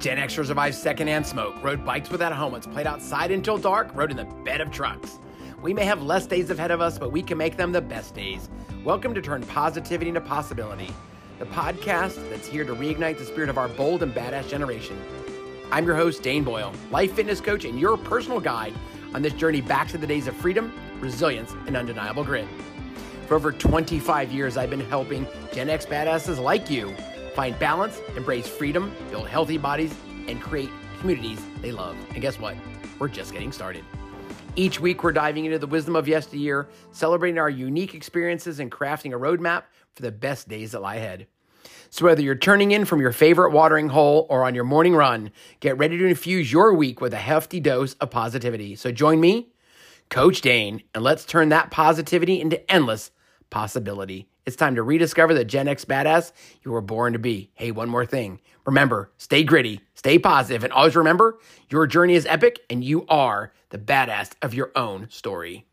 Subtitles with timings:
[0.00, 4.16] Gen Xers survived secondhand smoke, rode bikes without helmets, played outside until dark, rode in
[4.16, 5.18] the bed of trucks.
[5.60, 8.14] We may have less days ahead of us, but we can make them the best
[8.14, 8.48] days.
[8.82, 10.90] Welcome to Turn Positivity into Possibility,
[11.38, 14.98] the podcast that's here to reignite the spirit of our bold and badass generation.
[15.70, 18.72] I'm your host, Dane Boyle, life fitness coach and your personal guide
[19.12, 22.48] on this journey back to the days of freedom, resilience, and undeniable grit.
[23.28, 26.96] For over 25 years, I've been helping Gen X badasses like you
[27.30, 29.94] find balance, embrace freedom, build healthy bodies,
[30.28, 30.70] and create
[31.00, 31.96] communities they love.
[32.12, 32.56] And guess what?
[32.98, 33.84] We're just getting started.
[34.56, 39.14] Each week, we're diving into the wisdom of yesteryear, celebrating our unique experiences, and crafting
[39.14, 41.26] a roadmap for the best days that lie ahead.
[41.90, 45.30] So, whether you're turning in from your favorite watering hole or on your morning run,
[45.60, 48.76] get ready to infuse your week with a hefty dose of positivity.
[48.76, 49.52] So, join me,
[50.08, 53.10] Coach Dane, and let's turn that positivity into endless
[53.50, 54.29] possibility.
[54.46, 56.32] It's time to rediscover the Gen X badass
[56.64, 57.50] you were born to be.
[57.54, 58.40] Hey, one more thing.
[58.64, 63.52] Remember, stay gritty, stay positive, and always remember your journey is epic and you are
[63.68, 65.66] the badass of your own story.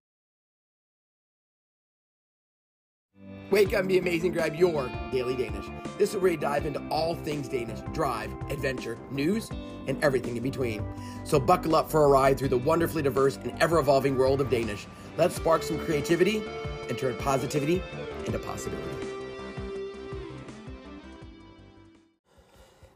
[3.49, 4.33] Wake up and be amazing.
[4.33, 5.65] Grab your Daily Danish.
[5.97, 9.49] This is where we dive into all things Danish drive, adventure, news,
[9.87, 10.85] and everything in between.
[11.23, 14.49] So buckle up for a ride through the wonderfully diverse and ever evolving world of
[14.49, 14.85] Danish.
[15.17, 16.43] Let's spark some creativity
[16.89, 17.81] and turn positivity
[18.27, 19.07] into possibility.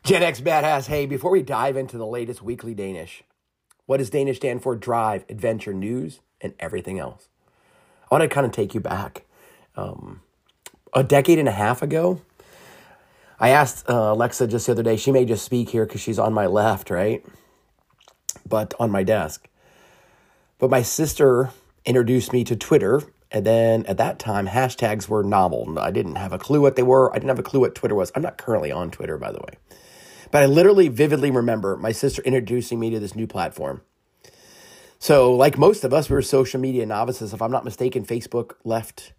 [0.04, 3.24] Gen X Badass, hey, before we dive into the latest weekly Danish,
[3.86, 4.76] what does Danish stand for?
[4.76, 7.28] Drive, adventure, news, and everything else.
[8.04, 9.26] I want to kind of take you back.
[9.76, 10.22] Um,
[10.94, 12.22] a decade and a half ago,
[13.40, 16.20] I asked uh, Alexa just the other day, she may just speak here because she's
[16.20, 17.26] on my left, right?
[18.48, 19.48] But on my desk.
[20.60, 21.52] But my sister
[21.86, 23.02] introduced me to Twitter.
[23.32, 25.80] And then at that time, hashtags were novel.
[25.80, 27.12] I didn't have a clue what they were.
[27.12, 28.12] I didn't have a clue what Twitter was.
[28.14, 29.58] I'm not currently on Twitter, by the way.
[30.32, 33.82] But I literally vividly remember my sister introducing me to this new platform.
[35.00, 37.34] So, like most of us, we were social media novices.
[37.34, 39.14] If I'm not mistaken, Facebook left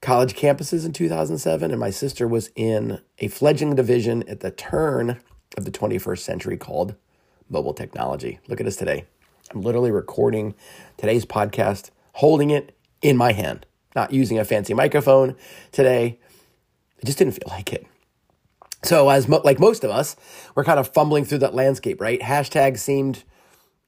[0.00, 5.20] college campuses in 2007, and my sister was in a fledgling division at the turn
[5.58, 6.94] of the 21st century called
[7.48, 8.38] mobile technology.
[8.48, 9.04] Look at us today.
[9.52, 10.54] I'm literally recording
[10.96, 15.36] today's podcast, holding it in my hand, not using a fancy microphone
[15.72, 16.18] today.
[17.02, 17.86] I just didn't feel like it.
[18.82, 20.16] So, as mo- like most of us,
[20.54, 22.20] we're kind of fumbling through that landscape, right?
[22.20, 23.24] Hashtag seemed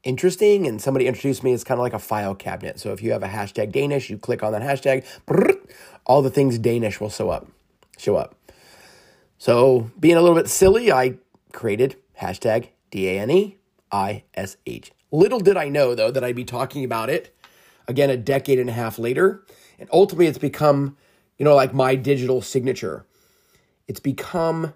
[0.03, 2.79] interesting, and somebody introduced me as kind of like a file cabinet.
[2.79, 5.57] So, if you have a hashtag Danish, you click on that hashtag, brrr,
[6.05, 7.47] all the things Danish will show up.
[7.97, 8.35] Show up.
[9.39, 11.15] So, being a little bit silly, I
[11.51, 13.57] created hashtag D A N E
[13.91, 14.91] I S H.
[15.11, 17.35] Little did I know, though, that I'd be talking about it
[17.87, 19.43] again a decade and a half later.
[19.79, 20.97] And ultimately, it's become,
[21.37, 23.05] you know, like my digital signature.
[23.87, 24.73] It's become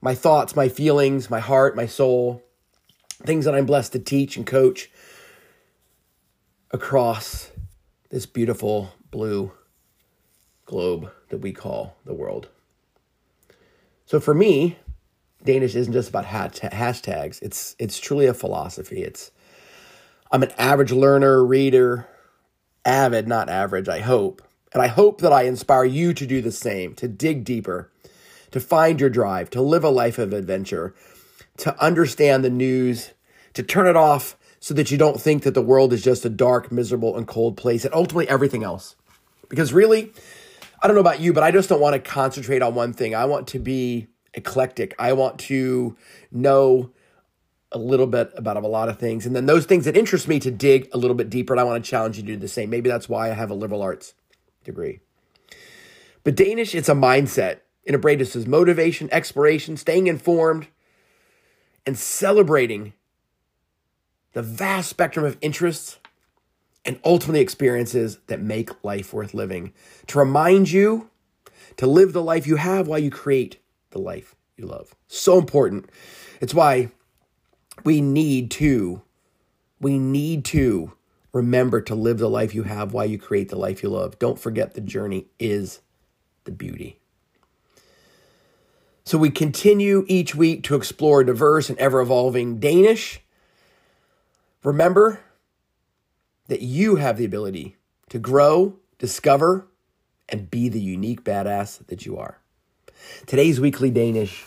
[0.00, 2.42] my thoughts, my feelings, my heart, my soul,
[3.22, 4.90] things that I'm blessed to teach and coach
[6.70, 7.50] across
[8.10, 9.52] this beautiful blue
[10.64, 12.48] globe that we call the world.
[14.06, 14.78] So for me,
[15.44, 17.40] Danish isn't just about hashtags.
[17.42, 19.02] It's it's truly a philosophy.
[19.02, 19.30] It's
[20.30, 22.08] I'm an average learner, reader,
[22.84, 24.42] avid, not average, I hope.
[24.72, 27.90] And I hope that I inspire you to do the same, to dig deeper,
[28.52, 30.94] to find your drive, to live a life of adventure,
[31.58, 33.12] to understand the news,
[33.54, 36.30] to turn it off so that you don't think that the world is just a
[36.30, 38.94] dark, miserable, and cold place, and ultimately everything else.
[39.48, 40.12] Because really,
[40.82, 43.14] I don't know about you, but I just don't want to concentrate on one thing.
[43.14, 44.94] I want to be eclectic.
[44.98, 45.96] I want to
[46.30, 46.92] know
[47.72, 49.26] a little bit about a lot of things.
[49.26, 51.52] And then those things that interest me to dig a little bit deeper.
[51.52, 52.70] And I want to challenge you to do the same.
[52.70, 54.14] Maybe that's why I have a liberal arts
[54.64, 55.00] degree.
[56.24, 57.60] But Danish, it's a mindset.
[57.84, 60.68] In Abradis says motivation, exploration, staying informed,
[61.86, 62.92] and celebrating
[64.32, 65.98] the vast spectrum of interests
[66.84, 69.72] and ultimately experiences that make life worth living.
[70.08, 71.10] To remind you
[71.76, 73.58] to live the life you have while you create
[73.90, 74.94] the life you love.
[75.08, 75.90] So important.
[76.40, 76.90] It's why
[77.84, 79.02] we need to,
[79.80, 80.92] we need to
[81.32, 84.18] remember to live the life you have while you create the life you love.
[84.18, 85.80] Don't forget the journey is
[86.44, 86.98] the beauty.
[89.04, 93.20] So we continue each week to explore diverse and ever evolving Danish.
[94.62, 95.20] Remember
[96.48, 97.76] that you have the ability
[98.10, 99.66] to grow, discover,
[100.28, 102.38] and be the unique badass that you are.
[103.26, 104.44] Today's weekly Danish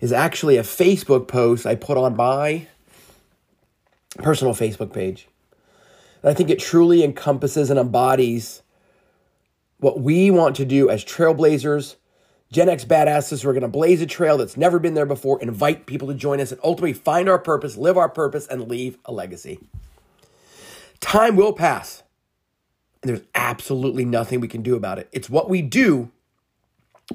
[0.00, 2.66] is actually a Facebook post I put on my
[4.18, 5.28] personal Facebook page.
[6.22, 8.62] And I think it truly encompasses and embodies
[9.78, 11.96] what we want to do as trailblazers,
[12.50, 15.40] Gen X badasses who are going to blaze a trail that's never been there before,
[15.40, 18.98] invite people to join us, and ultimately find our purpose, live our purpose, and leave
[19.04, 19.60] a legacy.
[21.00, 22.02] Time will pass,
[23.02, 25.08] and there's absolutely nothing we can do about it.
[25.12, 26.10] It's what we do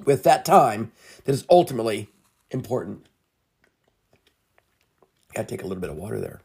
[0.06, 0.92] with that time
[1.26, 2.10] that is ultimately
[2.54, 3.08] important.
[5.34, 6.42] Gotta take a little bit of water there.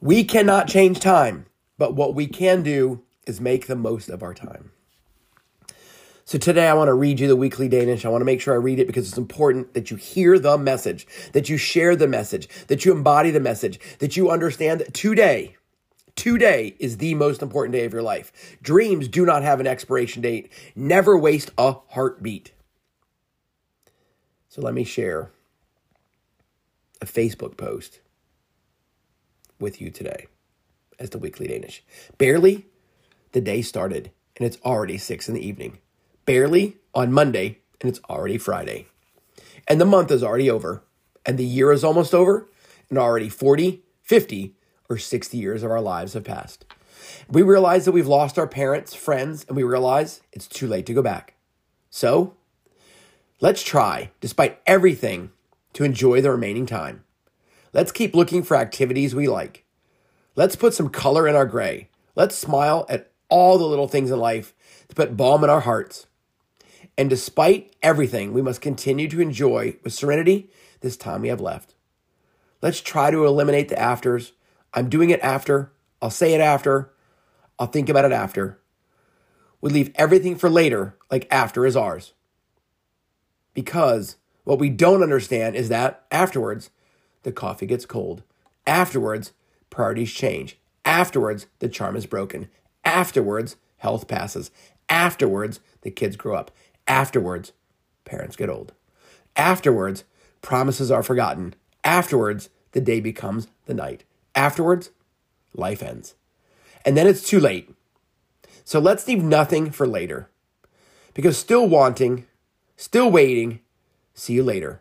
[0.00, 1.46] We cannot change time,
[1.76, 4.70] but what we can do is make the most of our time.
[6.24, 8.04] So today I want to read you the weekly Danish.
[8.04, 10.58] I want to make sure I read it because it's important that you hear the
[10.58, 14.92] message, that you share the message, that you embody the message, that you understand that
[14.92, 15.56] today,
[16.16, 18.58] today is the most important day of your life.
[18.60, 20.52] Dreams do not have an expiration date.
[20.76, 22.52] Never waste a heartbeat.
[24.58, 25.30] So let me share
[27.00, 28.00] a Facebook post
[29.60, 30.26] with you today
[30.98, 31.84] as the weekly Danish.
[32.18, 32.66] Barely
[33.30, 35.78] the day started and it's already six in the evening
[36.24, 38.86] barely on Monday, and it's already Friday.
[39.68, 40.82] And the month is already over,
[41.24, 42.50] and the year is almost over,
[42.90, 44.56] and already 40, 50,
[44.90, 46.66] or 60 years of our lives have passed.
[47.30, 50.94] We realize that we've lost our parents, friends, and we realize it's too late to
[50.94, 51.34] go back.
[51.90, 52.34] So,
[53.40, 55.30] let's try, despite everything,
[55.74, 57.04] to enjoy the remaining time.
[57.72, 59.64] Let's keep looking for activities we like.
[60.34, 61.88] Let's put some color in our gray.
[62.14, 64.54] Let's smile at all the little things in life
[64.88, 66.06] to put balm in our hearts.
[66.96, 70.50] And despite everything, we must continue to enjoy with serenity
[70.80, 71.74] this time we have left.
[72.60, 74.32] Let's try to eliminate the afters.
[74.74, 75.72] I'm doing it after.
[76.02, 76.92] I'll say it after.
[77.58, 78.60] I'll think about it after.
[79.60, 82.14] We leave everything for later, like after is ours.
[83.54, 86.70] Because what we don't understand is that afterwards,
[87.22, 88.22] the coffee gets cold.
[88.66, 89.32] Afterwards,
[89.70, 90.58] priorities change.
[90.84, 92.48] Afterwards, the charm is broken.
[92.84, 94.50] Afterwards, health passes.
[94.88, 96.50] Afterwards, the kids grow up.
[96.86, 97.52] Afterwards,
[98.04, 98.72] parents get old.
[99.36, 100.04] Afterwards,
[100.40, 101.54] promises are forgotten.
[101.84, 104.04] Afterwards, the day becomes the night.
[104.34, 104.90] Afterwards,
[105.54, 106.14] life ends.
[106.84, 107.70] And then it's too late.
[108.64, 110.28] So let's leave nothing for later.
[111.14, 112.26] Because still wanting,
[112.78, 113.60] still waiting,
[114.14, 114.80] see you later.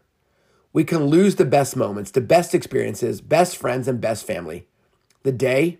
[0.71, 4.67] We can lose the best moments, the best experiences, best friends, and best family.
[5.23, 5.79] The day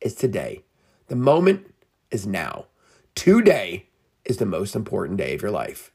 [0.00, 0.64] is today.
[1.06, 1.72] The moment
[2.10, 2.66] is now.
[3.14, 3.88] Today
[4.24, 5.92] is the most important day of your life.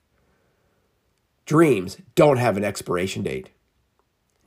[1.46, 3.50] Dreams don't have an expiration date.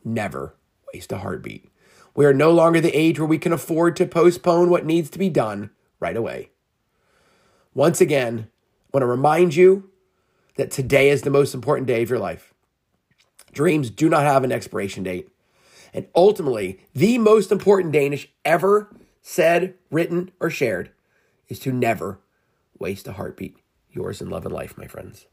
[0.03, 0.55] Never
[0.93, 1.71] waste a heartbeat.
[2.15, 5.19] We are no longer the age where we can afford to postpone what needs to
[5.19, 5.71] be done
[6.01, 6.51] right away.
[7.75, 9.91] Once again, I want to remind you
[10.61, 12.53] that today is the most important day of your life.
[13.51, 15.31] Dreams do not have an expiration date.
[15.95, 20.91] And ultimately, the most important Danish ever said, written, or shared
[21.49, 22.21] is to never
[22.79, 23.57] waste a heartbeat
[23.91, 25.25] yours in love and life, my friends.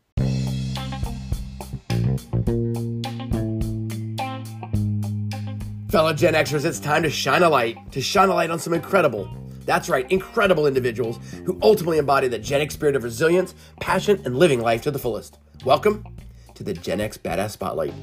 [5.90, 8.74] Fellow Gen Xers, it's time to shine a light, to shine a light on some
[8.74, 9.30] incredible,
[9.68, 14.40] that's right, incredible individuals who ultimately embody the Gen X spirit of resilience, passion, and
[14.40, 15.38] living life to the fullest.
[15.66, 16.06] Welcome
[16.56, 17.94] to the Gen X Badass Spotlight.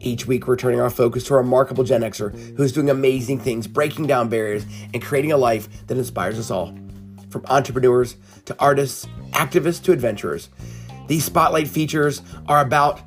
[0.00, 3.66] Each week, we're turning our focus to a remarkable Gen Xer who's doing amazing things,
[3.66, 6.76] breaking down barriers, and creating a life that inspires us all.
[7.30, 10.50] From entrepreneurs to artists, activists to adventurers.
[11.08, 13.00] These spotlight features are about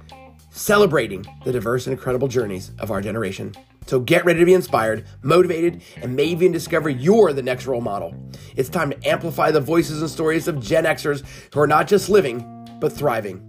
[0.50, 3.54] celebrating the diverse and incredible journeys of our generation.
[3.88, 7.81] So get ready to be inspired, motivated, and maybe even discover you're the next role
[7.81, 8.14] model.
[8.56, 11.23] It's time to amplify the voices and stories of Gen Xers
[11.54, 12.45] who are not just living,
[12.80, 13.42] but thriving.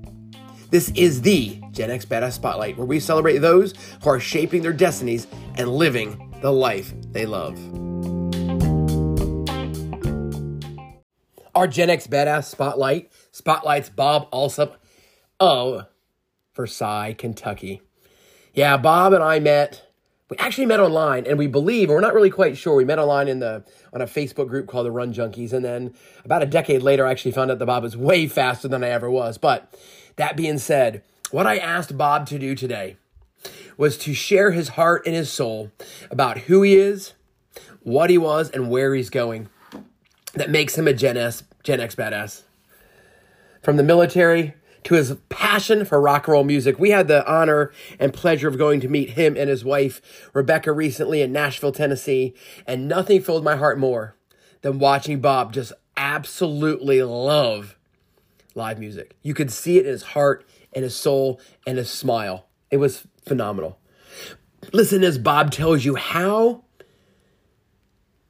[0.71, 4.73] This is the Gen X Badass Spotlight, where we celebrate those who are shaping their
[4.73, 7.59] destinies and living the life they love.
[11.55, 14.81] Our Gen X Badass Spotlight spotlights Bob Alsop
[15.41, 15.87] of
[16.55, 17.83] Versailles, Kentucky.
[18.55, 19.88] Yeah, Bob and I met.
[20.31, 22.75] We actually met online, and we believe, and we're not really quite sure.
[22.75, 25.95] We met online in the on a Facebook group called the Run Junkies, and then
[26.25, 28.89] about a decade later, I actually found out that Bob was way faster than I
[28.91, 29.39] ever was.
[29.39, 29.75] But
[30.17, 32.97] that being said, what I asked Bob to do today
[33.79, 35.71] was to share his heart and his soul
[36.11, 37.15] about who he is,
[37.83, 39.49] what he was, and where he's going
[40.35, 42.43] that makes him a Gen S, Gen X badass.
[43.63, 44.55] From the military
[44.85, 48.59] to his passion for rock and roll music, we had the honor and pleasure of
[48.59, 52.35] going to meet him and his wife, Rebecca, recently in Nashville, Tennessee,
[52.67, 54.17] and nothing filled my heart more
[54.63, 57.77] than watching Bob just absolutely love
[58.55, 59.17] live music.
[59.23, 62.47] You could see it in his heart and his soul and his smile.
[62.71, 63.79] It was phenomenal.
[64.73, 66.65] Listen as Bob tells you how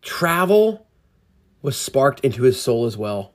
[0.03, 0.87] travel
[1.63, 3.35] was sparked into his soul as well.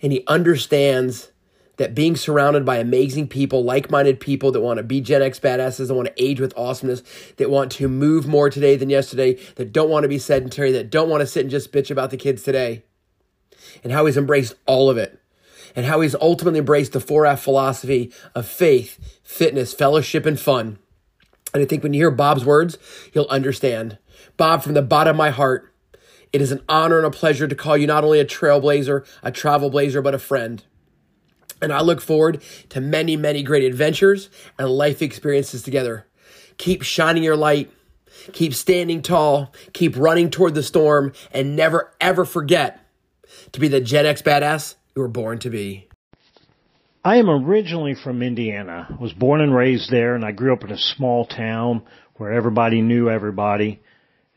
[0.00, 1.32] And he understands
[1.76, 5.40] that being surrounded by amazing people, like minded people that want to be Gen X
[5.40, 7.02] badasses, that want to age with awesomeness,
[7.36, 10.90] that want to move more today than yesterday, that don't want to be sedentary, that
[10.90, 12.82] don't want to sit and just bitch about the kids today,
[13.82, 15.20] and how he's embraced all of it,
[15.74, 20.78] and how he's ultimately embraced the 4F philosophy of faith, fitness, fellowship, and fun.
[21.52, 22.78] And I think when you hear Bob's words,
[23.12, 23.98] you'll understand.
[24.36, 25.72] Bob, from the bottom of my heart,
[26.32, 29.30] it is an honor and a pleasure to call you not only a trailblazer, a
[29.30, 30.64] travel blazer, but a friend.
[31.62, 36.06] And I look forward to many, many great adventures and life experiences together.
[36.58, 37.70] Keep shining your light.
[38.32, 39.52] Keep standing tall.
[39.72, 41.12] Keep running toward the storm.
[41.30, 42.80] And never, ever forget
[43.52, 45.88] to be the Gen X badass you were born to be.
[47.04, 48.86] I am originally from Indiana.
[48.90, 51.82] I was born and raised there, and I grew up in a small town
[52.16, 53.82] where everybody knew everybody.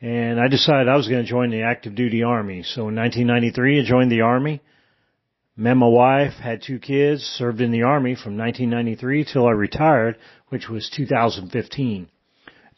[0.01, 2.63] And I decided I was going to join the active duty army.
[2.63, 4.61] So in 1993, I joined the army.
[5.59, 10.15] Met my wife, had two kids, served in the Army from 1993 till I retired,
[10.49, 12.07] which was 2015.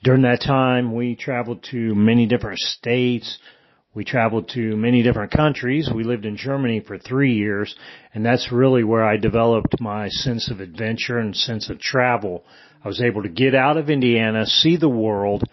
[0.01, 3.37] During that time, we traveled to many different states.
[3.93, 5.91] We traveled to many different countries.
[5.93, 7.75] We lived in Germany for three years,
[8.13, 12.45] and that's really where I developed my sense of adventure and sense of travel.
[12.81, 15.43] I was able to get out of Indiana, see the world,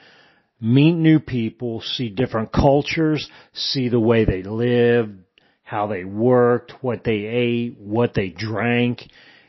[0.60, 5.10] meet new people, see different cultures, see the way they live,
[5.66, 9.02] how they worked, what they ate, what they drank.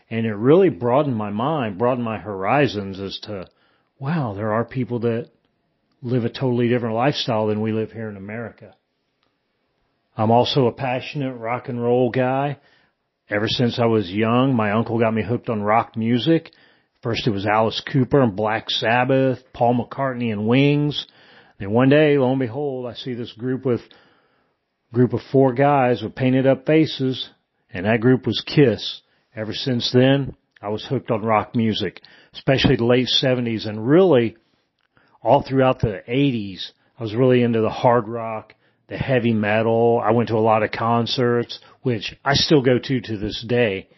[0.10, 3.48] And it really broadened my mind, broadened my horizons as to,
[4.00, 5.30] wow, there are people that
[6.02, 8.74] live a totally different lifestyle than we live here in America.
[10.18, 12.58] I'm also a passionate rock and roll guy.
[13.30, 16.50] Ever since I was young, my uncle got me hooked on rock music.
[17.04, 21.06] First it was Alice Cooper and Black Sabbath, Paul McCartney and Wings.
[21.60, 23.82] Then one day, lo and behold, I see this group with
[24.94, 27.30] group of four guys with painted up faces,
[27.72, 29.02] and that group was Kiss.
[29.36, 32.02] Ever since then, I was hooked on rock music,
[32.34, 34.38] especially the late 70s and really
[35.22, 36.72] all throughout the 80s.
[37.00, 38.54] I was really into the hard rock,
[38.88, 40.02] the heavy metal.
[40.04, 43.90] I went to a lot of concerts, which I still go to to this day.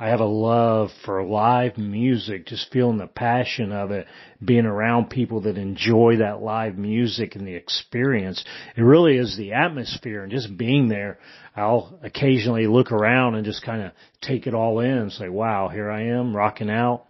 [0.00, 4.06] I have a love for live music, just feeling the passion of it,
[4.42, 8.42] being around people that enjoy that live music and the experience.
[8.78, 11.18] It really is the atmosphere and just being there.
[11.54, 13.92] I'll occasionally look around and just kind of
[14.22, 17.04] take it all in and say, wow, here I am rocking out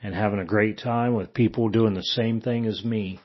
[0.00, 3.18] and having a great time with people doing the same thing as me.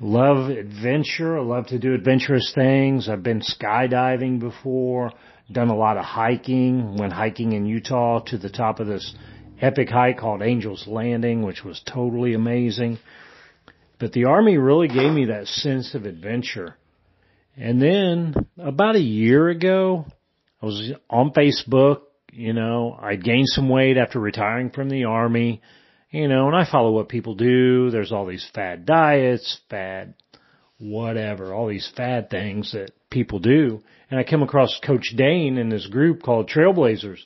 [0.00, 1.38] Love adventure.
[1.38, 3.06] I love to do adventurous things.
[3.06, 5.12] I've been skydiving before
[5.50, 9.14] done a lot of hiking, went hiking in Utah to the top of this
[9.60, 12.98] epic hike called Angel's Landing, which was totally amazing.
[13.98, 16.76] But the Army really gave me that sense of adventure.
[17.56, 20.06] And then about a year ago,
[20.62, 22.02] I was on Facebook,
[22.32, 25.60] you know, I'd gained some weight after retiring from the Army,
[26.10, 27.90] you know, and I follow what people do.
[27.90, 30.14] There's all these fad diets, fad
[30.78, 33.82] whatever, all these fad things that people do.
[34.10, 37.18] And I came across Coach Dane in this group called Trailblazers.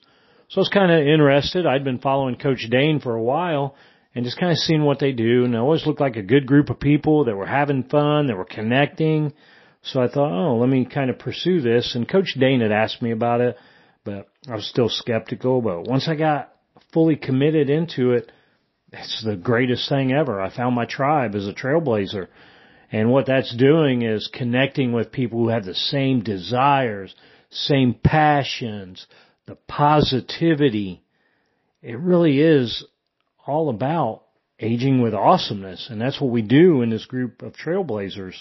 [0.48, 1.66] So I was kind of interested.
[1.66, 3.76] I'd been following Coach Dane for a while
[4.14, 5.44] and just kind of seeing what they do.
[5.44, 8.36] And it always looked like a good group of people that were having fun, that
[8.36, 9.32] were connecting.
[9.82, 11.94] So I thought, oh, let me kind of pursue this.
[11.94, 13.56] And Coach Dane had asked me about it,
[14.04, 15.62] but I was still skeptical.
[15.62, 16.52] But once I got
[16.92, 18.30] fully committed into it,
[18.92, 20.40] it's the greatest thing ever.
[20.40, 22.28] I found my tribe as a trailblazer.
[22.92, 27.14] And what that's doing is connecting with people who have the same desires,
[27.50, 29.06] same passions,
[29.46, 31.02] the positivity.
[31.80, 32.84] It really is
[33.46, 34.24] all about
[34.60, 35.88] aging with awesomeness.
[35.90, 38.34] And that's what we do in this group of trailblazers.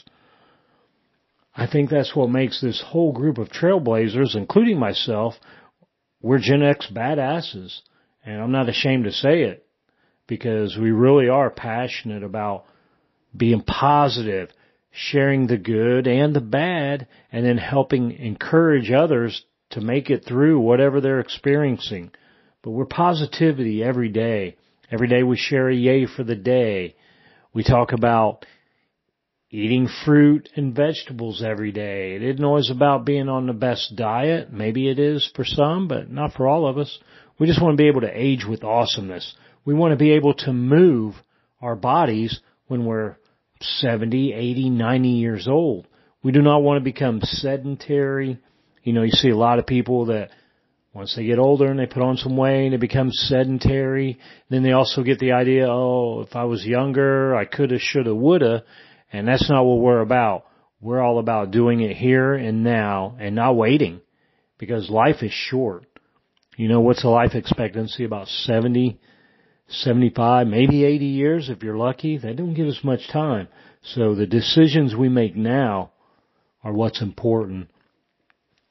[1.55, 5.35] I think that's what makes this whole group of trailblazers, including myself,
[6.21, 7.79] we're Gen X badasses.
[8.25, 9.65] And I'm not ashamed to say it
[10.27, 12.65] because we really are passionate about
[13.35, 14.49] being positive,
[14.91, 20.59] sharing the good and the bad, and then helping encourage others to make it through
[20.59, 22.11] whatever they're experiencing.
[22.61, 24.57] But we're positivity every day.
[24.91, 26.95] Every day we share a yay for the day.
[27.53, 28.45] We talk about
[29.49, 32.15] eating fruit and vegetables every day.
[32.15, 34.51] It isn't always about being on the best diet.
[34.51, 36.99] Maybe it is for some, but not for all of us.
[37.39, 39.35] We just want to be able to age with awesomeness.
[39.65, 41.15] We want to be able to move
[41.61, 43.17] our bodies when we're
[43.63, 45.87] 70, 80, 90 years old.
[46.23, 48.39] We do not want to become sedentary.
[48.83, 50.29] You know, you see a lot of people that
[50.93, 54.19] once they get older and they put on some weight, and they become sedentary.
[54.49, 58.63] Then they also get the idea, oh, if I was younger, I coulda, shoulda, woulda.
[59.11, 60.45] And that's not what we're about.
[60.81, 64.01] We're all about doing it here and now and not waiting
[64.57, 65.85] because life is short.
[66.57, 68.03] You know, what's the life expectancy?
[68.03, 68.99] About 70,
[69.71, 72.17] 75, maybe 80 years if you're lucky.
[72.17, 73.47] They don't give us much time.
[73.81, 75.91] So the decisions we make now
[76.63, 77.69] are what's important.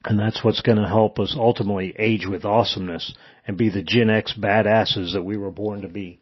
[0.04, 3.14] And that's what's going to help us ultimately age with awesomeness
[3.46, 6.20] and be the Gen X badasses that we were born to be.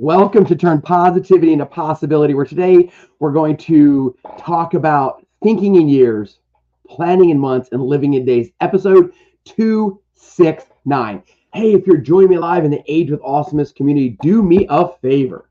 [0.00, 5.88] Welcome to Turn Positivity into Possibility, where today we're going to talk about thinking in
[5.88, 6.40] years,
[6.88, 8.50] planning in months, and living in days.
[8.60, 9.12] Episode
[9.44, 11.22] 269.
[11.54, 14.88] Hey, if you're joining me live in the Age with Awesomeness community, do me a
[14.88, 15.48] favor.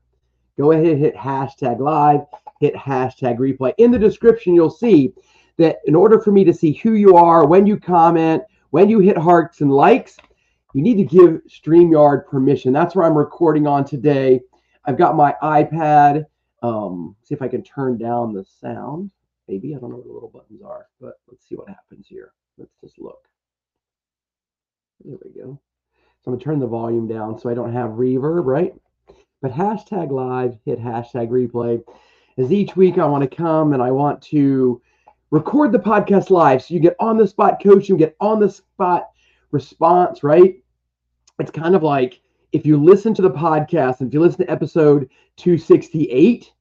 [0.56, 2.20] Go ahead and hit hashtag live,
[2.60, 3.72] hit hashtag replay.
[3.78, 5.12] In the description, you'll see
[5.56, 9.00] that in order for me to see who you are, when you comment, when you
[9.00, 10.16] hit hearts and likes,
[10.74, 12.72] you need to give StreamYard permission.
[12.72, 14.40] That's where I'm recording on today.
[14.84, 16.26] I've got my iPad.
[16.62, 19.10] Um, see if I can turn down the sound.
[19.48, 22.32] Maybe I don't know what the little buttons are, but let's see what happens here.
[22.58, 23.26] Let's just look.
[25.04, 25.58] There we go.
[25.96, 28.74] So I'm gonna turn the volume down so I don't have reverb, right?
[29.40, 31.82] But hashtag live, hit hashtag replay.
[32.36, 34.82] As each week I want to come and I want to
[35.30, 39.08] record the podcast live so you get on the spot coaching, get on the spot
[39.50, 40.56] response, right?
[41.38, 42.20] It's kind of like
[42.52, 46.52] if you listen to the podcast and if you listen to episode 268,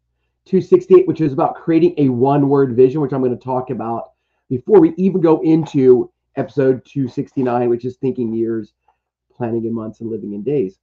[0.48, 4.12] 268, which is about creating a one word vision, which I'm going to talk about
[4.50, 8.74] before we even go into episode 269, which is thinking years,
[9.36, 10.80] planning in months, and living in days.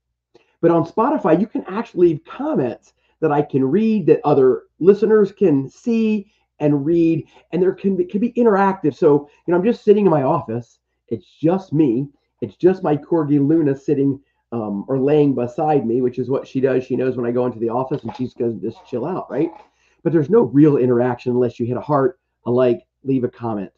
[0.61, 5.33] But on Spotify, you can actually leave comments that I can read, that other listeners
[5.33, 6.31] can see
[6.61, 8.95] and read, and there can be, can be interactive.
[8.95, 10.79] So, you know, I'm just sitting in my office
[11.09, 12.09] it's just me.
[12.41, 14.21] It's just my corgi Luna sitting
[14.55, 16.85] um, or laying beside me, which is what she does.
[16.85, 19.29] She knows when I go into the office and she's going to just chill out,
[19.29, 19.51] right?
[20.05, 23.73] But there's no real interaction unless you hit a heart, a like, leave a comment.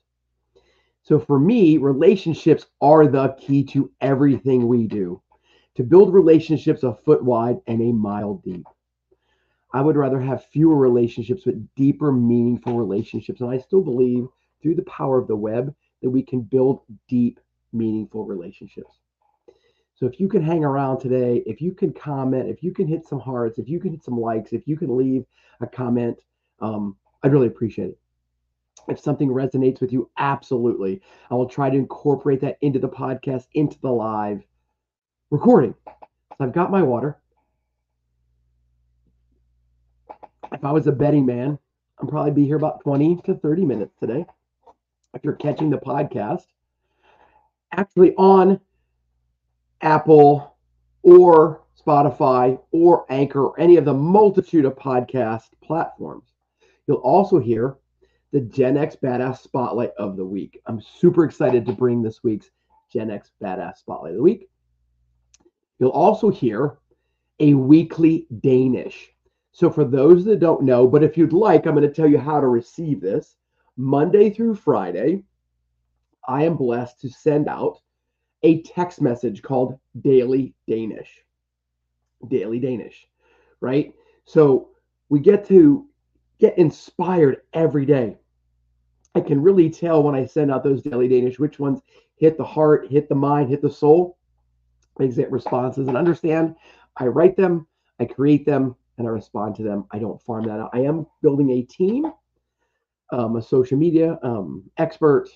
[1.02, 5.22] So for me, relationships are the key to everything we do.
[5.76, 8.66] To build relationships a foot wide and a mile deep.
[9.72, 13.40] I would rather have fewer relationships, but deeper, meaningful relationships.
[13.40, 14.26] And I still believe
[14.62, 17.40] through the power of the web that we can build deep,
[17.72, 18.92] meaningful relationships.
[19.96, 23.06] So if you can hang around today, if you can comment, if you can hit
[23.06, 25.24] some hearts, if you can hit some likes, if you can leave
[25.60, 26.18] a comment,
[26.60, 27.98] um, I'd really appreciate it.
[28.88, 31.00] If something resonates with you, absolutely.
[31.30, 34.42] I will try to incorporate that into the podcast, into the live
[35.30, 35.74] recording.
[35.86, 37.18] So I've got my water.
[40.52, 41.58] If I was a betting man,
[42.00, 44.26] I'd probably be here about 20 to 30 minutes today
[45.16, 46.44] if you're catching the podcast,
[47.72, 48.60] actually on
[49.82, 50.56] Apple
[51.02, 56.32] or Spotify or Anchor or any of the multitude of podcast platforms.
[56.86, 57.76] You'll also hear
[58.32, 60.60] the Gen X Badass Spotlight of the Week.
[60.66, 62.50] I'm super excited to bring this week's
[62.92, 64.48] Gen X Badass Spotlight of the Week.
[65.78, 66.78] You'll also hear
[67.40, 69.12] a weekly Danish.
[69.52, 72.18] So, for those that don't know, but if you'd like, I'm going to tell you
[72.18, 73.36] how to receive this.
[73.76, 75.22] Monday through Friday,
[76.28, 77.78] I am blessed to send out
[78.42, 81.22] a text message called Daily Danish.
[82.28, 83.06] Daily Danish,
[83.60, 83.94] right?
[84.24, 84.70] So
[85.08, 85.86] we get to
[86.38, 88.16] get inspired every day.
[89.14, 91.80] I can really tell when I send out those Daily Danish which ones
[92.16, 94.18] hit the heart, hit the mind, hit the soul,
[95.00, 96.56] exit responses, and understand
[96.98, 97.66] I write them,
[98.00, 99.84] I create them, and I respond to them.
[99.90, 100.70] I don't farm that out.
[100.72, 102.10] I am building a team
[103.12, 105.28] um, a social media um, expert,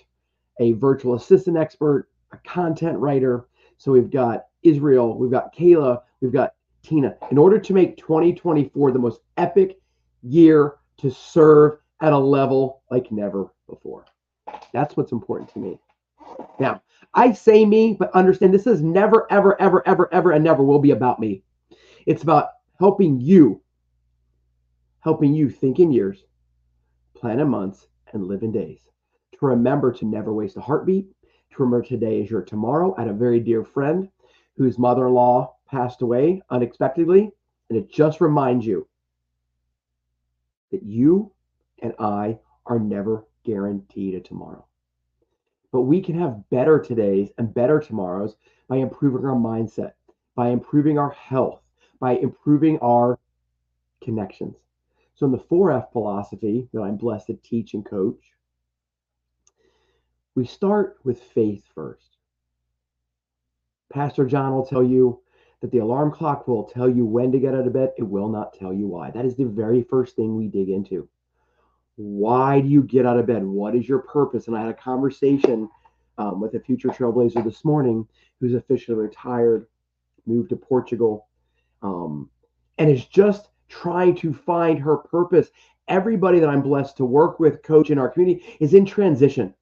[0.58, 3.47] a virtual assistant expert, a content writer.
[3.79, 7.16] So we've got Israel, we've got Kayla, we've got Tina.
[7.31, 9.79] In order to make 2024 the most epic
[10.23, 14.05] year to serve at a level like never before.
[14.73, 15.79] That's what's important to me.
[16.59, 16.83] Now,
[17.14, 20.79] I say me, but understand this is never, ever, ever, ever, ever, and never will
[20.79, 21.43] be about me.
[22.07, 23.61] It's about helping you,
[25.01, 26.25] helping you think in years,
[27.14, 28.81] plan in months, and live in days.
[29.38, 31.07] To remember to never waste a heartbeat,
[31.50, 32.94] to today is your tomorrow.
[32.96, 34.08] Had a very dear friend
[34.56, 37.30] whose mother in law passed away unexpectedly,
[37.68, 38.86] and it just reminds you
[40.70, 41.32] that you
[41.82, 44.64] and I are never guaranteed a tomorrow.
[45.72, 48.36] But we can have better todays and better tomorrows
[48.68, 49.92] by improving our mindset,
[50.34, 51.62] by improving our health,
[52.00, 53.18] by improving our
[54.02, 54.56] connections.
[55.14, 58.18] So in the 4F philosophy that I'm blessed to teach and coach,
[60.35, 62.16] we start with faith first.
[63.93, 65.21] Pastor John will tell you
[65.61, 67.93] that the alarm clock will tell you when to get out of bed.
[67.99, 69.11] It will not tell you why.
[69.11, 71.09] That is the very first thing we dig into.
[71.97, 73.45] Why do you get out of bed?
[73.45, 74.47] What is your purpose?
[74.47, 75.69] And I had a conversation
[76.16, 78.07] um, with a future trailblazer this morning
[78.38, 79.66] who's officially retired,
[80.27, 81.27] moved to Portugal,
[81.83, 82.31] um,
[82.79, 85.49] and is just trying to find her purpose.
[85.88, 89.55] Everybody that I'm blessed to work with, coach in our community, is in transition.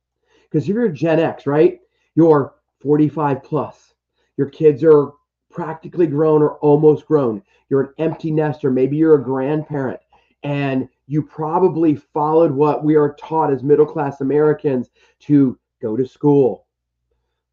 [0.50, 1.80] Because if you're Gen X, right,
[2.14, 3.94] you're 45 plus.
[4.36, 5.12] Your kids are
[5.50, 7.42] practically grown or almost grown.
[7.68, 8.70] You're an empty nester.
[8.70, 10.00] Maybe you're a grandparent
[10.42, 16.06] and you probably followed what we are taught as middle class Americans to go to
[16.06, 16.66] school,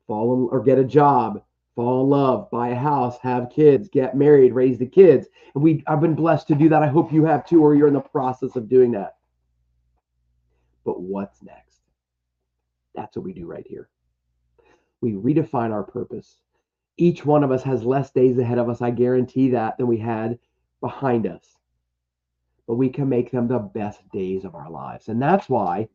[0.07, 1.41] fall in, or get a job,
[1.75, 5.27] fall in love, buy a house, have kids, get married, raise the kids.
[5.53, 6.83] And we I've been blessed to do that.
[6.83, 9.15] I hope you have too, or you're in the process of doing that.
[10.83, 11.64] But what's next?
[12.95, 13.89] That's what we do right here.
[15.01, 16.37] We redefine our purpose.
[16.97, 19.97] Each one of us has less days ahead of us, I guarantee that, than we
[19.97, 20.39] had
[20.81, 21.57] behind us.
[22.67, 25.09] But we can make them the best days of our lives.
[25.09, 25.87] And that's why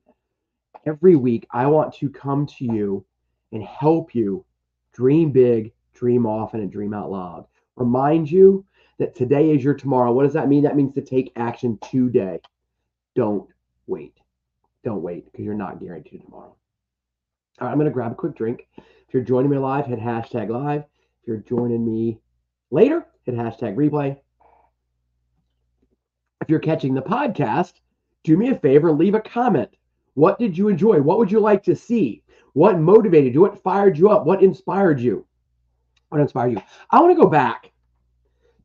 [0.86, 3.04] every week I want to come to you
[3.52, 4.44] and help you
[4.92, 7.46] dream big, dream often, and dream out loud.
[7.76, 8.64] Remind you
[8.98, 10.12] that today is your tomorrow.
[10.12, 10.62] What does that mean?
[10.62, 12.40] That means to take action today.
[13.16, 13.48] Don't
[13.86, 14.14] wait.
[14.84, 16.54] Don't wait because you're not guaranteed tomorrow.
[17.60, 18.66] I'm going to grab a quick drink.
[18.76, 20.80] If you're joining me live, hit hashtag live.
[21.22, 22.18] If you're joining me
[22.70, 24.16] later, hit hashtag replay.
[26.40, 27.74] If you're catching the podcast,
[28.24, 29.70] do me a favor leave a comment.
[30.14, 31.00] What did you enjoy?
[31.00, 32.22] What would you like to see?
[32.52, 33.42] What motivated you?
[33.42, 34.26] What fired you up?
[34.26, 35.26] What inspired you?
[36.08, 36.62] What inspired you?
[36.90, 37.70] I want to go back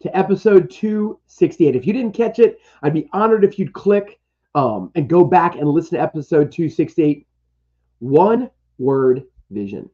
[0.01, 1.75] to episode 268.
[1.75, 4.19] If you didn't catch it, I'd be honored if you'd click
[4.55, 7.27] um, and go back and listen to episode 268.
[7.99, 9.89] One word vision.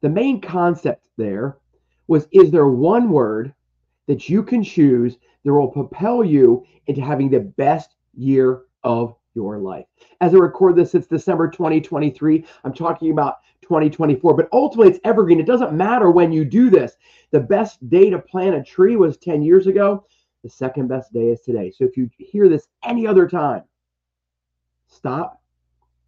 [0.00, 1.58] The main concept there
[2.06, 3.54] was is there one word
[4.06, 9.58] that you can choose that will propel you into having the best year of your
[9.58, 9.86] life.
[10.20, 12.44] As I record this, it's December 2023.
[12.64, 15.40] I'm talking about 2024, but ultimately it's evergreen.
[15.40, 16.96] It doesn't matter when you do this.
[17.30, 20.06] The best day to plant a tree was 10 years ago.
[20.42, 21.70] The second best day is today.
[21.70, 23.62] So if you hear this any other time,
[24.86, 25.42] stop,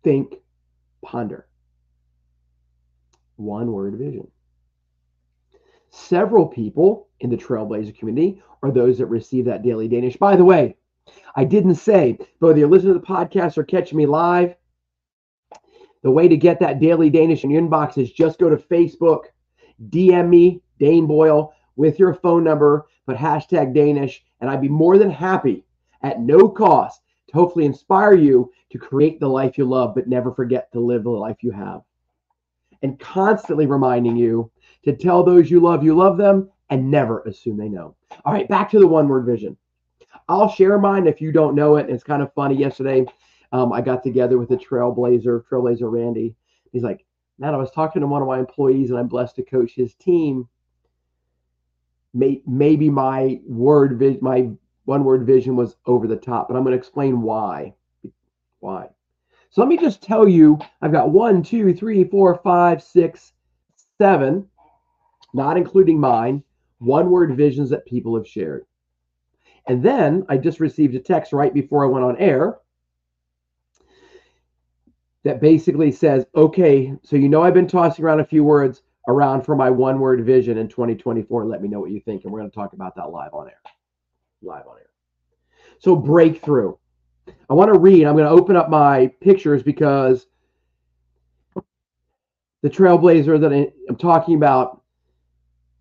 [0.04, 0.34] think,
[1.02, 1.48] ponder.
[3.36, 4.28] One word vision.
[5.90, 10.16] Several people in the Trailblazer community are those that receive that daily Danish.
[10.16, 10.76] By the way,
[11.34, 14.56] I didn't say, whether you're listening to the podcast or catching me live,
[16.02, 19.24] the way to get that daily Danish in your inbox is just go to Facebook,
[19.90, 24.98] DM me, Dane Boyle, with your phone number, but hashtag Danish, and I'd be more
[24.98, 25.64] than happy
[26.02, 30.32] at no cost to hopefully inspire you to create the life you love, but never
[30.32, 31.82] forget to live the life you have.
[32.82, 34.50] And constantly reminding you
[34.84, 37.94] to tell those you love you love them and never assume they know.
[38.24, 39.56] All right, back to the one word vision.
[40.28, 41.88] I'll share mine if you don't know it.
[41.88, 42.56] It's kind of funny.
[42.56, 43.06] Yesterday,
[43.52, 46.34] um, I got together with a trailblazer, trailblazer Randy.
[46.72, 47.04] He's like,
[47.38, 49.94] man, I was talking to one of my employees and I'm blessed to coach his
[49.94, 50.48] team.
[52.14, 54.50] Maybe my word, my
[54.86, 57.74] one word vision was over the top, but I'm going to explain why.
[58.60, 58.88] Why?
[59.50, 63.32] So let me just tell you, I've got one, two, three, four, five, six,
[63.98, 64.48] seven,
[65.32, 66.42] not including mine,
[66.78, 68.66] one word visions that people have shared.
[69.66, 72.58] And then I just received a text right before I went on air
[75.24, 79.42] that basically says, okay, so you know I've been tossing around a few words around
[79.42, 81.46] for my one word vision in 2024.
[81.46, 82.24] Let me know what you think.
[82.24, 83.60] And we're going to talk about that live on air.
[84.42, 84.90] Live on air.
[85.78, 86.74] So, breakthrough.
[87.48, 88.04] I want to read.
[88.04, 90.26] I'm going to open up my pictures because
[92.62, 94.82] the trailblazer that I'm talking about,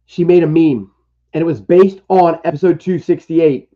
[0.05, 0.91] she made a meme
[1.33, 3.69] and it was based on episode 268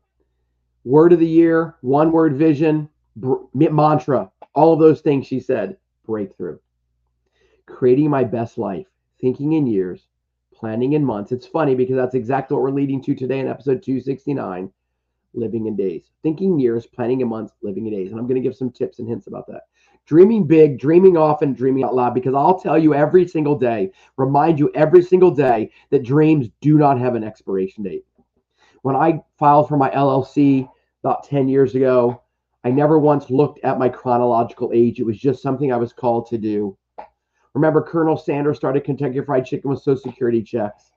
[0.86, 2.88] word of the year, one word vision,
[3.54, 6.58] mantra, all of those things she said, breakthrough.
[7.66, 8.88] Creating my best life,
[9.20, 10.08] thinking in years,
[10.54, 11.32] planning in months.
[11.32, 14.72] It's funny because that's exactly what we're leading to today in episode 269
[15.34, 16.12] living in days.
[16.24, 18.12] Thinking years, planning in months, living in days.
[18.12, 19.64] And I'm going to give some tips and hints about that.
[20.06, 24.60] Dreaming big, dreaming often, dreaming out loud, because I'll tell you every single day, remind
[24.60, 28.06] you every single day that dreams do not have an expiration date.
[28.82, 30.68] When I filed for my LLC
[31.04, 32.22] about 10 years ago.
[32.64, 35.00] I never once looked at my chronological age.
[35.00, 36.78] It was just something I was called to do.
[37.54, 40.92] Remember, Colonel Sanders started Kentucky Fried Chicken with Social Security checks.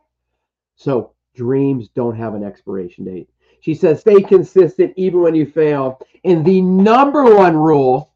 [0.75, 3.29] So dreams don't have an expiration date.
[3.63, 5.99] She says, stay consistent even when you fail.
[6.25, 8.13] And the number one rule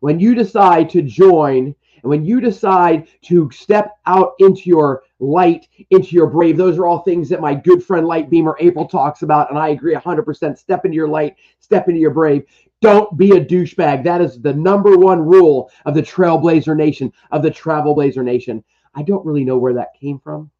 [0.00, 5.68] when you decide to join and when you decide to step out into your light
[5.88, 6.58] into your brave.
[6.58, 9.48] Those are all things that my good friend Light Beamer April talks about.
[9.48, 10.58] And I agree 100%.
[10.58, 12.44] Step into your light, step into your brave.
[12.82, 14.04] Don't be a douchebag.
[14.04, 18.62] That is the number one rule of the Trailblazer Nation, of the Travel Blazer Nation.
[18.94, 20.50] I don't really know where that came from,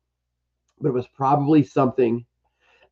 [0.81, 2.25] but it was probably something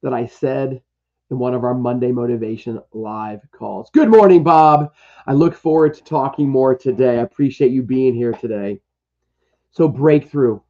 [0.03, 0.83] that I said
[1.31, 3.89] in one of our Monday Motivation live calls.
[3.93, 4.93] Good morning, Bob.
[5.27, 7.19] I look forward to talking more today.
[7.19, 8.81] I appreciate you being here today.
[9.71, 10.61] So, breakthrough.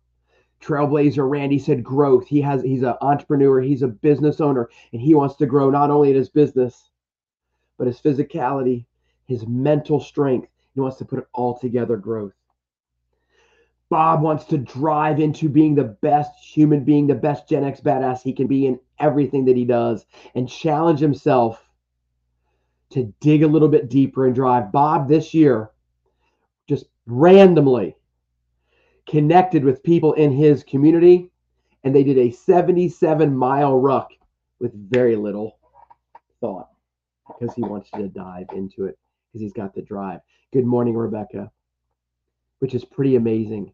[0.62, 2.28] Trailblazer Randy said growth.
[2.28, 5.90] He has he's an entrepreneur, he's a business owner, and he wants to grow not
[5.90, 6.90] only in his business,
[7.78, 8.86] but his physicality,
[9.26, 10.48] his mental strength.
[10.74, 12.34] He wants to put it all together growth.
[13.90, 18.22] Bob wants to drive into being the best human being, the best Gen X badass
[18.22, 21.62] he can be in everything that he does and challenge himself
[22.90, 24.72] to dig a little bit deeper and drive.
[24.72, 25.70] Bob this year
[26.68, 27.96] just randomly
[29.08, 31.30] connected with people in his community
[31.84, 34.10] and they did a 77 mile ruck
[34.60, 35.58] with very little
[36.40, 36.68] thought
[37.26, 40.20] because he wants to dive into it because he's got the drive.
[40.52, 41.50] Good morning, Rebecca,
[42.60, 43.72] which is pretty amazing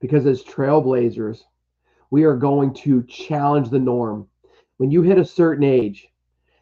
[0.00, 1.42] because as trailblazers,
[2.10, 4.26] we are going to challenge the norm.
[4.78, 6.08] When you hit a certain age,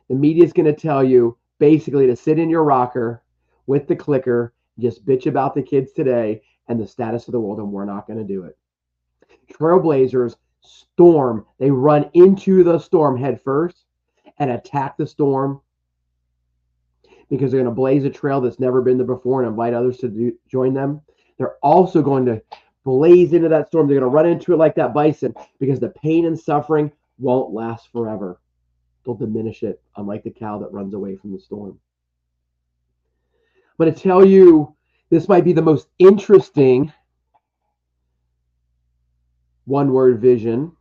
[0.09, 3.23] the media is going to tell you basically to sit in your rocker
[3.67, 7.59] with the clicker, just bitch about the kids today and the status of the world,
[7.59, 8.57] and we're not going to do it.
[9.53, 13.85] Trailblazers storm, they run into the storm head first
[14.39, 15.61] and attack the storm
[17.29, 19.99] because they're going to blaze a trail that's never been there before and invite others
[19.99, 21.01] to do, join them.
[21.39, 22.41] They're also going to
[22.85, 23.87] blaze into that storm.
[23.89, 27.53] They're going to run into it like that bison because the pain and suffering won't
[27.53, 28.41] last forever.
[29.05, 31.79] They'll diminish it, unlike the cow that runs away from the storm.
[33.79, 34.75] I'm going to tell you
[35.11, 36.93] this might be the most interesting
[39.65, 40.73] one word vision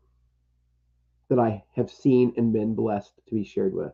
[1.30, 3.92] that I have seen and been blessed to be shared with.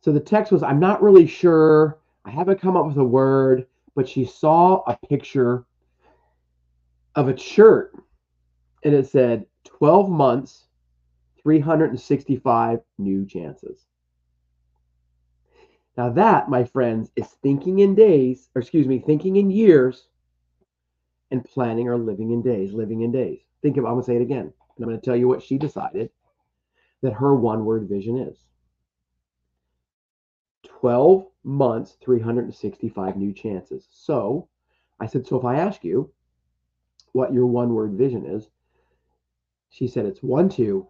[0.00, 1.98] So the text was I'm not really sure.
[2.24, 5.64] I haven't come up with a word, but she saw a picture
[7.14, 7.92] of a shirt
[8.84, 10.64] and it said 12 months,
[11.42, 13.86] 365 new chances.
[15.96, 20.08] Now, that, my friends, is thinking in days, or excuse me, thinking in years
[21.30, 23.40] and planning or living in days, living in days.
[23.62, 25.42] Think of, I'm going to say it again, and I'm going to tell you what
[25.42, 26.10] she decided
[27.02, 28.36] that her one word vision is
[30.66, 33.86] 12 months, 365 new chances.
[33.90, 34.48] So
[35.00, 36.12] I said, so if I ask you,
[37.16, 38.46] what your one word vision is.
[39.76, 40.86] She said it's one, two,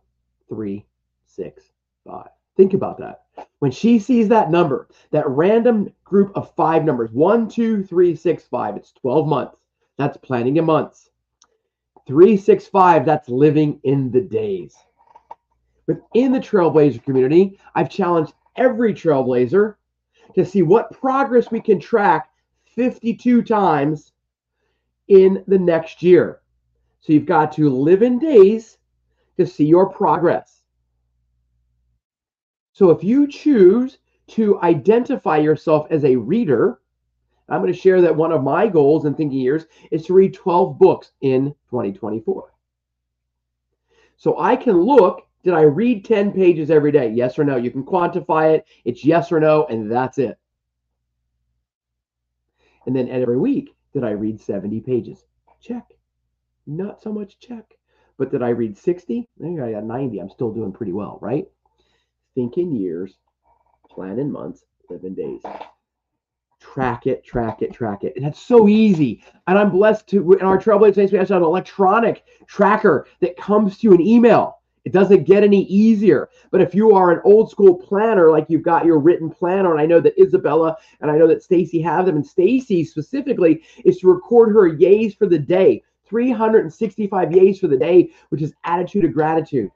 [0.49, 0.87] three,
[1.25, 1.73] six,
[2.07, 2.29] five.
[2.57, 3.25] Think about that.
[3.59, 8.45] When she sees that number, that random group of five numbers, one, two, three, six,
[8.45, 9.57] five, it's 12 months.
[9.99, 11.11] That's planning in months.
[12.07, 14.77] Three, six, five, that's living in the days.
[15.89, 19.75] Within the Trailblazer community, I've challenged every Trailblazer
[20.37, 22.31] to see what progress we can track
[22.77, 24.13] 52 times
[25.09, 26.41] in the next year.
[27.01, 28.79] So you've got to live in days
[29.37, 30.63] to see your progress.
[32.73, 36.81] So if you choose to identify yourself as a reader,
[37.49, 40.35] I'm going to share that one of my goals in thinking years is to read
[40.35, 42.53] 12 books in 2024.
[44.17, 47.11] So I can look, did I read 10 pages every day?
[47.13, 47.57] Yes or no?
[47.57, 48.67] You can quantify it.
[48.85, 50.39] It's yes or no, and that's it.
[52.87, 55.25] And then every week, did I read 70 pages?
[55.61, 55.96] Check.
[56.67, 57.65] Not so much check.
[58.19, 59.29] But did I read 60?
[59.39, 60.19] I think I got 90.
[60.21, 61.47] I'm still doing pretty well, right?
[62.35, 63.15] Think in years,
[63.91, 65.43] plan in months, live in days.
[66.61, 68.15] Track it, track it, track it.
[68.17, 69.23] And that's so easy.
[69.47, 73.93] And I'm blessed to, in our Trailblazer we have an electronic tracker that comes to
[73.93, 74.59] an email.
[74.85, 76.29] It doesn't get any easier.
[76.51, 79.81] But if you are an old school planner, like you've got your written planner, and
[79.81, 83.99] I know that Isabella and I know that Stacy have them, and Stacy specifically is
[83.99, 89.05] to record her yays for the day, 365 yays for the day, which is attitude
[89.05, 89.71] of gratitude.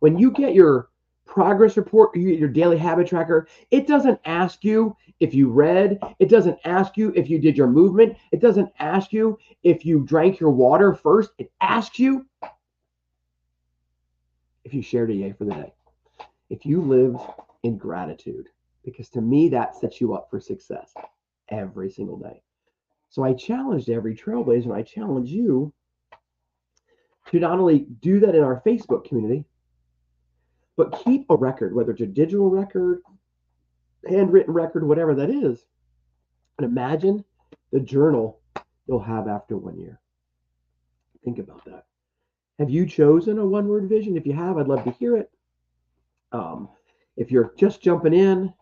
[0.00, 0.88] When you get your
[1.24, 6.58] progress report, your daily habit tracker, it doesn't ask you if you read, it doesn't
[6.64, 10.50] ask you if you did your movement, it doesn't ask you if you drank your
[10.50, 11.30] water first.
[11.38, 12.26] It asks you
[14.64, 15.72] if you shared a yay for the day.
[16.50, 17.20] If you lived
[17.62, 18.48] in gratitude,
[18.84, 20.94] because to me, that sets you up for success
[21.48, 22.42] every single day.
[23.16, 25.72] So I challenged every trailblazer and I challenge you
[27.30, 29.46] to not only do that in our Facebook community,
[30.76, 33.00] but keep a record, whether it's a digital record,
[34.06, 35.64] handwritten record, whatever that is.
[36.58, 37.24] And imagine
[37.72, 38.42] the journal
[38.86, 39.98] you'll have after one year.
[41.24, 41.86] Think about that.
[42.58, 44.18] Have you chosen a one word vision?
[44.18, 45.30] If you have, I'd love to hear it.
[46.32, 46.68] Um,
[47.16, 48.52] if you're just jumping in,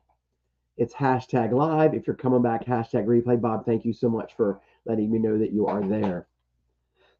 [0.77, 1.95] it's hashtag live.
[1.95, 3.41] If you're coming back, hashtag replay.
[3.41, 6.27] Bob, thank you so much for letting me know that you are there.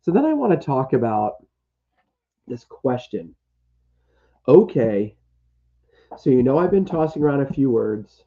[0.03, 1.35] So then I want to talk about
[2.47, 3.35] this question.
[4.47, 5.17] Okay,
[6.19, 8.25] so you know I've been tossing around a few words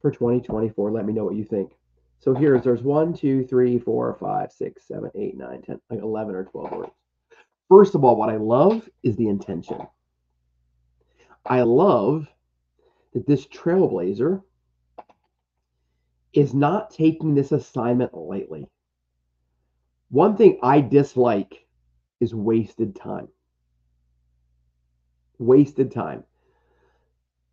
[0.00, 0.90] for 2024.
[0.90, 1.72] Let me know what you think.
[2.18, 6.34] So here's there's one, two, three, four, five, six, seven, eight, nine, ten, like 11
[6.34, 6.92] or 12 words.
[7.68, 9.78] First of all, what I love is the intention.
[11.46, 12.26] I love
[13.12, 14.42] that this trailblazer
[16.32, 18.66] is not taking this assignment lightly.
[20.10, 21.66] One thing I dislike
[22.20, 23.28] is wasted time.
[25.38, 26.24] Wasted time.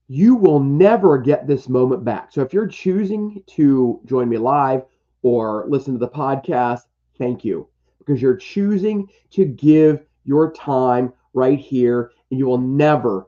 [0.08, 2.32] You will never get this moment back.
[2.32, 4.84] So if you're choosing to join me live
[5.22, 6.82] or listen to the podcast,
[7.18, 7.68] thank you
[8.00, 13.28] because you're choosing to give your time right here and you will never,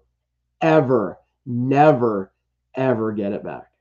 [0.61, 2.31] ever, never,
[2.75, 3.71] ever get it back.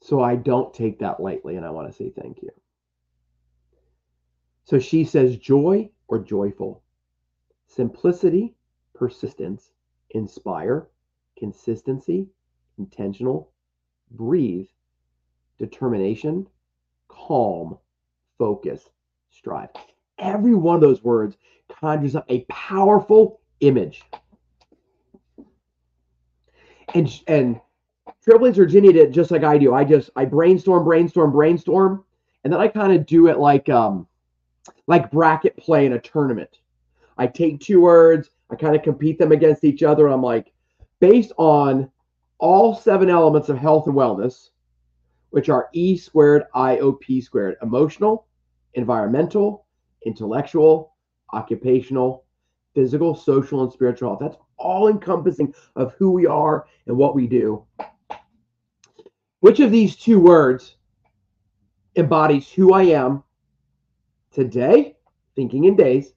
[0.00, 2.50] So I don't take that lightly, and I want to say thank you.
[4.64, 6.82] So she says joy or joyful,
[7.66, 8.54] simplicity,
[8.94, 9.72] persistence,
[10.10, 10.88] inspire,
[11.36, 12.28] consistency,
[12.78, 13.50] intentional,
[14.12, 14.68] breathe,
[15.58, 16.46] determination,
[17.08, 17.78] calm,
[18.38, 18.88] focus,
[19.30, 19.70] strive.
[20.18, 21.36] Every one of those words
[21.68, 24.02] conjures up a powerful image.
[26.94, 27.60] And, and
[28.26, 29.72] Trailblazer Virginia did just like I do.
[29.72, 32.04] I just I brainstorm, brainstorm, brainstorm,
[32.42, 34.06] and then I kind of do it like um
[34.86, 36.58] like bracket play in a tournament.
[37.18, 40.08] I take two words, I kind of compete them against each other.
[40.08, 40.52] I'm like,
[41.00, 41.90] based on
[42.38, 44.50] all seven elements of health and wellness,
[45.30, 48.26] which are E squared, IOP squared emotional,
[48.74, 49.66] environmental,
[50.04, 50.94] intellectual,
[51.32, 52.24] occupational,
[52.76, 54.20] physical, social, and spiritual health.
[54.20, 57.64] That's all encompassing of who we are and what we do.
[59.40, 60.76] Which of these two words
[61.96, 63.24] embodies who I am
[64.30, 64.94] today,
[65.34, 66.12] thinking in days,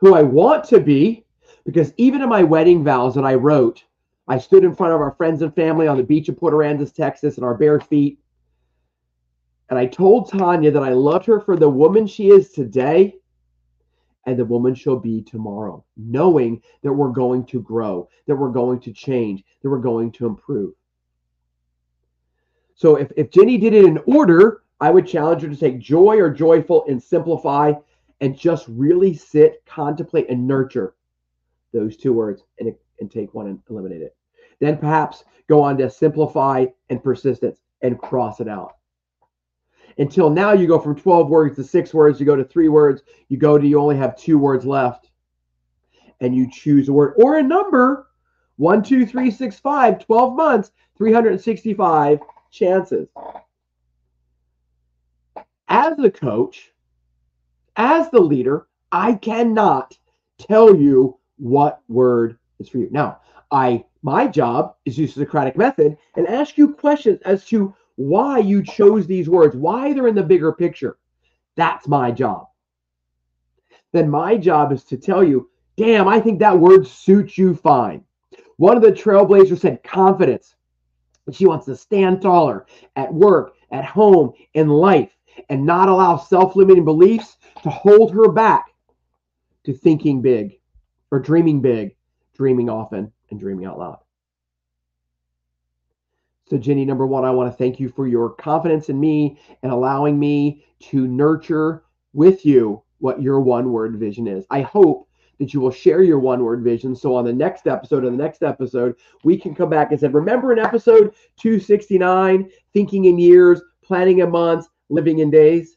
[0.00, 1.24] who I want to be,
[1.64, 3.84] because even in my wedding vows that I wrote,
[4.26, 6.92] I stood in front of our friends and family on the beach of Port Aransas,
[6.92, 8.18] Texas, in our bare feet.
[9.70, 13.14] And I told Tanya that I loved her for the woman she is today
[14.26, 18.80] and the woman she'll be tomorrow, knowing that we're going to grow, that we're going
[18.80, 20.74] to change, that we're going to improve.
[22.74, 26.18] So if, if Jenny did it in order, I would challenge her to take joy
[26.18, 27.72] or joyful and simplify
[28.20, 30.94] and just really sit, contemplate, and nurture
[31.72, 34.16] those two words and, and take one and eliminate it.
[34.60, 38.76] Then perhaps go on to simplify and persistence and cross it out.
[39.98, 43.02] Until now, you go from 12 words to six words, you go to three words,
[43.28, 45.10] you go to you only have two words left,
[46.20, 48.06] and you choose a word or a number
[48.56, 53.08] one, two, three, six, five, 12 months, 365 chances.
[55.68, 56.72] As a coach,
[57.76, 59.96] as the leader, I cannot
[60.38, 62.88] tell you what word is for you.
[62.90, 67.74] Now, I my job is use the Socratic method and ask you questions as to
[67.96, 70.98] why you chose these words, why they're in the bigger picture.
[71.56, 72.48] That's my job.
[73.92, 78.04] Then my job is to tell you, damn, I think that word suits you fine.
[78.56, 80.54] One of the trailblazers said confidence.
[81.32, 85.10] She wants to stand taller at work, at home, in life,
[85.48, 88.66] and not allow self limiting beliefs to hold her back
[89.64, 90.58] to thinking big
[91.10, 91.96] or dreaming big,
[92.34, 93.98] dreaming often, and dreaming out loud.
[96.48, 99.72] So, Jenny, number one, I want to thank you for your confidence in me and
[99.72, 101.82] allowing me to nurture
[102.12, 104.46] with you what your one word vision is.
[104.50, 106.94] I hope that you will share your one word vision.
[106.94, 110.06] So on the next episode, on the next episode, we can come back and say,
[110.08, 115.76] remember in episode 269, thinking in years, planning in months, living in days?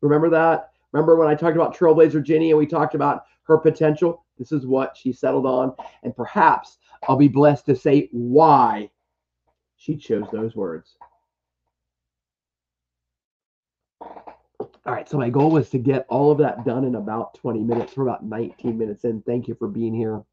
[0.00, 0.70] Remember that?
[0.92, 4.24] Remember when I talked about Trailblazer Jenny and we talked about her potential?
[4.38, 5.74] This is what she settled on.
[6.02, 8.90] And perhaps I'll be blessed to say why
[9.86, 10.96] she chose those words.
[14.00, 17.60] All right, so my goal was to get all of that done in about 20
[17.60, 17.96] minutes.
[17.96, 19.22] We're about 19 minutes in.
[19.22, 20.14] Thank you for being here.
[20.16, 20.24] I'm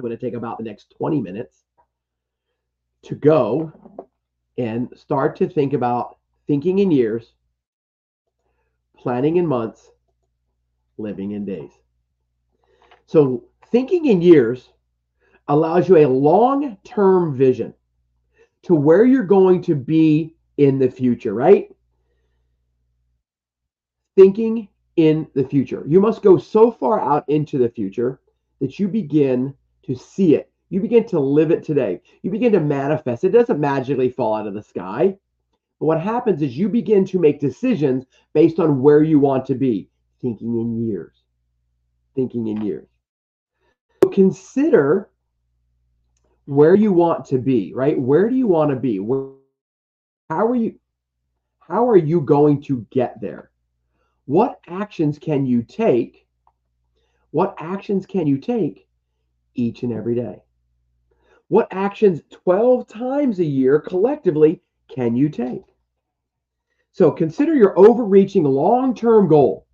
[0.00, 1.64] going to take about the next 20 minutes
[3.02, 3.72] to go
[4.56, 7.32] and start to think about thinking in years,
[8.96, 9.90] planning in months,
[10.96, 11.72] living in days.
[13.06, 14.68] So, thinking in years
[15.48, 17.74] allows you a long term vision
[18.64, 21.70] to where you're going to be in the future, right?
[24.20, 25.82] thinking in the future.
[25.86, 28.20] You must go so far out into the future
[28.60, 29.54] that you begin
[29.84, 30.50] to see it.
[30.68, 32.02] You begin to live it today.
[32.22, 33.24] You begin to manifest.
[33.24, 35.16] It doesn't magically fall out of the sky.
[35.78, 38.04] But what happens is you begin to make decisions
[38.34, 39.88] based on where you want to be,
[40.20, 41.22] thinking in years.
[42.14, 42.88] Thinking in years.
[44.04, 45.08] So consider
[46.50, 47.96] where you want to be, right?
[47.96, 48.98] Where do you want to be?
[48.98, 49.28] Where,
[50.28, 50.80] how are you
[51.60, 53.52] how are you going to get there?
[54.24, 56.26] What actions can you take?
[57.30, 58.88] What actions can you take
[59.54, 60.42] each and every day?
[61.46, 64.60] What actions 12 times a year collectively
[64.92, 65.62] can you take?
[66.90, 69.68] So consider your overreaching long term goal,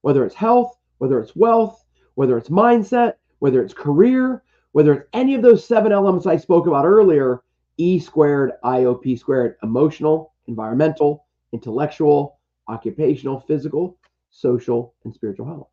[0.00, 1.84] whether it's health, whether it's wealth,
[2.16, 4.42] whether it's mindset, whether it's career,
[4.78, 7.42] whether it's any of those seven elements I spoke about earlier
[7.78, 13.98] E squared, IOP squared, emotional, environmental, intellectual, occupational, physical,
[14.30, 15.68] social, and spiritual health.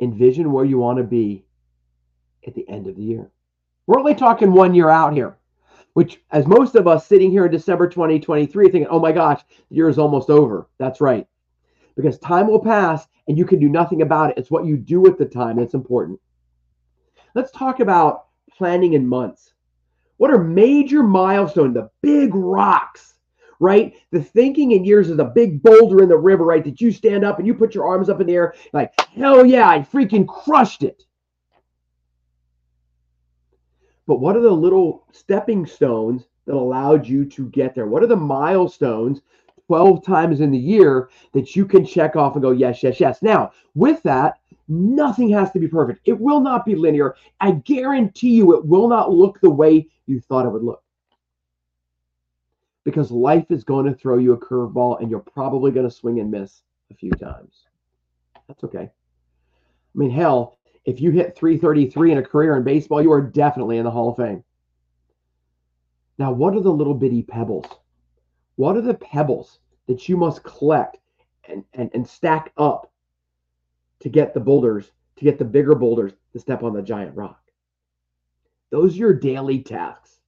[0.00, 1.44] Envision where you want to be
[2.46, 3.28] at the end of the year.
[3.88, 5.36] We're only talking one year out here,
[5.94, 9.74] which, as most of us sitting here in December 2023 thinking, oh my gosh, the
[9.74, 10.68] year is almost over.
[10.78, 11.26] That's right.
[11.96, 14.38] Because time will pass and you can do nothing about it.
[14.38, 16.20] It's what you do with the time that's important.
[17.34, 19.54] Let's talk about planning in months.
[20.18, 23.14] What are major milestones, the big rocks,
[23.58, 23.94] right?
[24.10, 26.64] The thinking in years is a big boulder in the river, right?
[26.64, 29.44] That you stand up and you put your arms up in the air, like, hell
[29.44, 31.04] yeah, I freaking crushed it.
[34.06, 37.86] But what are the little stepping stones that allowed you to get there?
[37.86, 39.22] What are the milestones
[39.66, 43.22] 12 times in the year that you can check off and go, yes, yes, yes.
[43.22, 46.00] Now, with that, nothing has to be perfect.
[46.04, 47.16] It will not be linear.
[47.40, 50.82] I guarantee you it will not look the way you thought it would look.
[52.84, 56.18] Because life is going to throw you a curveball and you're probably going to swing
[56.18, 57.64] and miss a few times.
[58.48, 58.90] That's okay.
[59.94, 63.78] I mean, hell, if you hit 333 in a career in baseball, you are definitely
[63.78, 64.42] in the Hall of Fame.
[66.18, 67.66] Now, what are the little bitty pebbles?
[68.56, 70.98] What are the pebbles that you must collect
[71.48, 72.90] and, and, and stack up
[74.00, 77.40] to get the boulders, to get the bigger boulders to step on the giant rock?
[78.70, 80.20] Those are your daily tasks.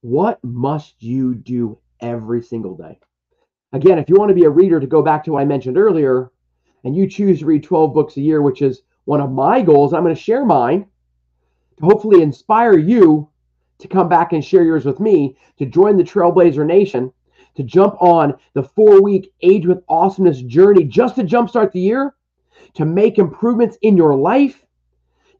[0.00, 2.98] What must you do every single day?
[3.72, 5.76] Again, if you want to be a reader, to go back to what I mentioned
[5.76, 6.30] earlier,
[6.84, 9.92] and you choose to read 12 books a year, which is one of my goals,
[9.92, 10.86] I'm going to share mine
[11.78, 13.28] to hopefully inspire you
[13.78, 17.12] to come back and share yours with me, to join the Trailblazer Nation,
[17.56, 22.14] to jump on the four week Age with Awesomeness journey just to jumpstart the year,
[22.74, 24.64] to make improvements in your life,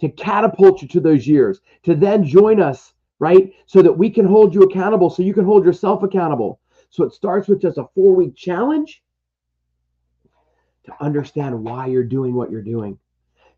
[0.01, 3.53] to catapult you to those years, to then join us, right?
[3.67, 6.61] So that we can hold you accountable, so you can hold yourself accountable.
[6.91, 9.03] So it starts with just a four week challenge
[10.85, 12.99] to understand why you're doing what you're doing,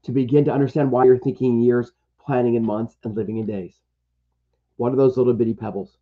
[0.02, 3.46] to begin to understand why you're thinking in years, planning in months, and living in
[3.46, 3.74] days.
[4.76, 5.98] What are those little bitty pebbles?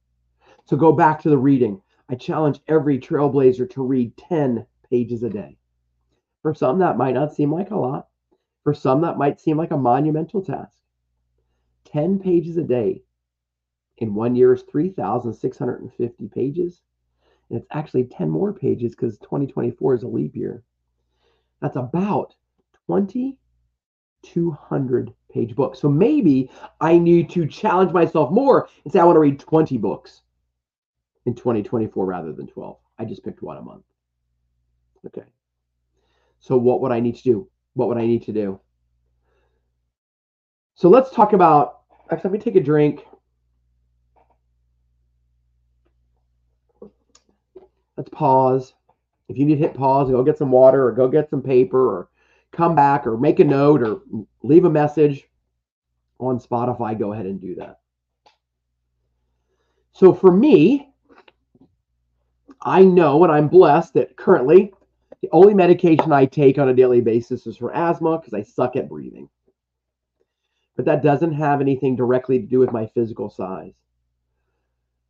[0.67, 1.81] So go back to the reading.
[2.09, 5.59] I challenge every trailblazer to read 10 pages a day.
[6.43, 8.07] For some, that might not seem like a lot.
[8.63, 10.79] For some, that might seem like a monumental task.
[11.87, 13.03] 10 pages a day
[13.99, 16.81] in one year is 3,650 pages.
[17.51, 20.63] And it's actually 10 more pages because 2024 is a leap year.
[21.61, 22.37] That's about
[22.87, 25.81] 2,200 page books.
[25.81, 26.51] So maybe
[26.81, 30.23] I need to challenge myself more and say I want to read 20 books
[31.27, 32.79] in 2024 rather than 12.
[32.99, 33.85] I just picked one a month.
[35.07, 35.27] Okay.
[36.41, 37.49] So what would I need to do?
[37.75, 38.61] What would I need to do?
[40.75, 43.05] So let's talk about actually let me take a drink.
[47.97, 48.75] Let's pause.
[49.29, 51.81] If you need to hit pause, go get some water or go get some paper
[51.81, 52.09] or
[52.53, 54.03] come back or make a note or
[54.43, 55.25] leave a message
[56.19, 57.81] on Spotify, go ahead and do that.
[59.93, 60.93] So for me,
[62.63, 64.73] I know and I'm blessed that currently
[65.23, 68.77] the only medication I take on a daily basis is for asthma because I suck
[68.77, 69.29] at breathing.
[70.77, 73.73] But that doesn't have anything directly to do with my physical size.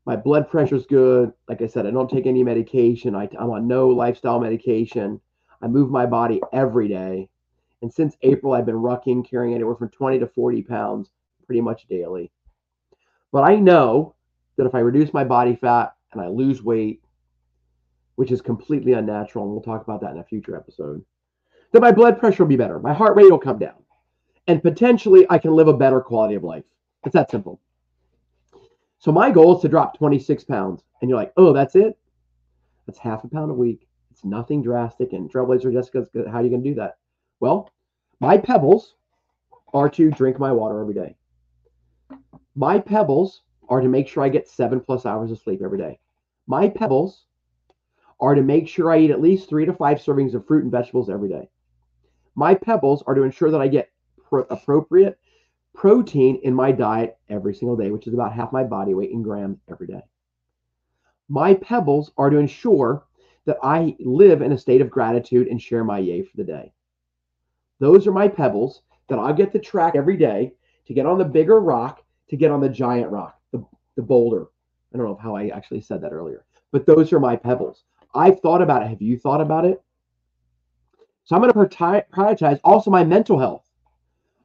[0.05, 1.33] My blood pressure is good.
[1.49, 3.17] Like I said, I don't take any medication.
[3.17, 5.21] I, I'm on no lifestyle medication.
[5.61, 7.29] I move my body every day.
[7.83, 11.11] And since April, I've been rucking, carrying anywhere from 20 to 40 pounds
[11.45, 12.31] pretty much daily.
[13.33, 14.15] But I know
[14.57, 17.03] that if I reduce my body fat and I lose weight,
[18.17, 21.05] which is completely unnatural, and we'll talk about that in a future episode,
[21.73, 22.79] then my blood pressure will be better.
[22.79, 23.77] My heart rate will come down.
[24.47, 26.65] And potentially I can live a better quality of life.
[27.05, 27.61] It's that simple.
[28.99, 30.83] So my goal is to drop 26 pounds.
[31.01, 31.99] And you're like, oh, that's it?
[32.87, 33.87] That's half a pound a week.
[34.11, 35.13] It's nothing drastic.
[35.13, 36.97] And Trailblazer Jessica, how are you going to do that?
[37.41, 37.71] Well,
[38.21, 38.95] my pebbles
[39.75, 41.17] are to drink my water every day.
[42.55, 45.99] My pebbles are to make sure I get seven plus hours of sleep every day.
[46.47, 47.27] My pebbles
[48.21, 50.73] are to make sure I eat at least three to five servings of fruit and
[50.73, 51.49] vegetables every day.
[52.35, 53.91] My pebbles are to ensure that I get
[54.25, 55.19] pro- appropriate
[55.75, 59.23] protein in my diet every single day, which is about half my body weight in
[59.23, 60.03] grams every day.
[61.29, 63.05] My pebbles are to ensure
[63.45, 66.73] that I live in a state of gratitude and share my yay for the day.
[67.79, 70.53] Those are my pebbles that I get to track every day
[70.87, 73.65] to get on the bigger rock, to get on the giant rock, the,
[73.97, 74.47] the boulder.
[74.93, 77.85] I don't know how I actually said that earlier, but those are my pebbles.
[78.17, 78.89] I've thought about it.
[78.89, 79.83] Have you thought about it?
[81.25, 83.69] So I'm going to prioritize also my mental health.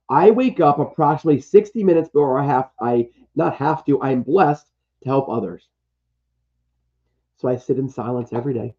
[0.10, 4.24] I wake up approximately 60 minutes before I have I not have to, I am
[4.24, 4.68] blessed
[5.04, 5.70] to help others.
[7.38, 8.76] So I sit in silence every day.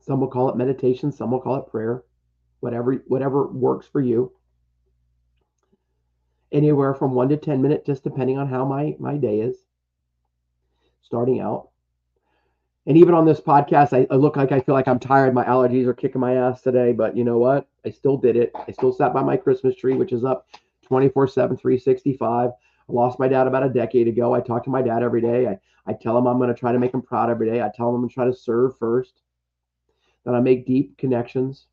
[0.00, 2.04] Some will call it meditation, some will call it prayer,
[2.60, 4.32] whatever whatever works for you.
[6.52, 9.56] Anywhere from 1 to 10 minutes just depending on how my my day is
[11.00, 11.70] starting out.
[12.86, 15.34] And even on this podcast, I, I, look like I feel like I'm tired.
[15.34, 17.68] My allergies are kicking my ass today, but you know what?
[17.84, 18.52] I still did it.
[18.54, 20.46] I still sat by my Christmas tree, which is up
[20.86, 22.50] 24 7, 365.
[22.50, 24.34] I lost my dad about a decade ago.
[24.34, 25.48] I talk to my dad every day.
[25.48, 27.60] I, I tell him I'm going to try to make him proud every day.
[27.60, 29.22] I tell him I'm going to try to serve first.
[30.24, 31.66] Then I make deep connections.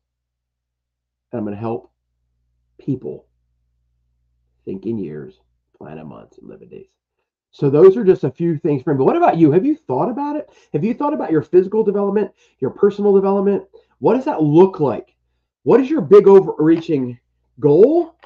[1.30, 1.92] And I'm going to help
[2.78, 3.26] people
[4.64, 5.40] think in years,
[5.76, 6.86] plan in months, and live in days.
[7.54, 8.98] So those are just a few things for me.
[8.98, 9.52] But what about you?
[9.52, 10.50] Have you thought about it?
[10.72, 13.62] Have you thought about your physical development, your personal development?
[14.00, 15.14] What does that look like?
[15.62, 17.16] What is your big overreaching
[17.60, 18.16] goal?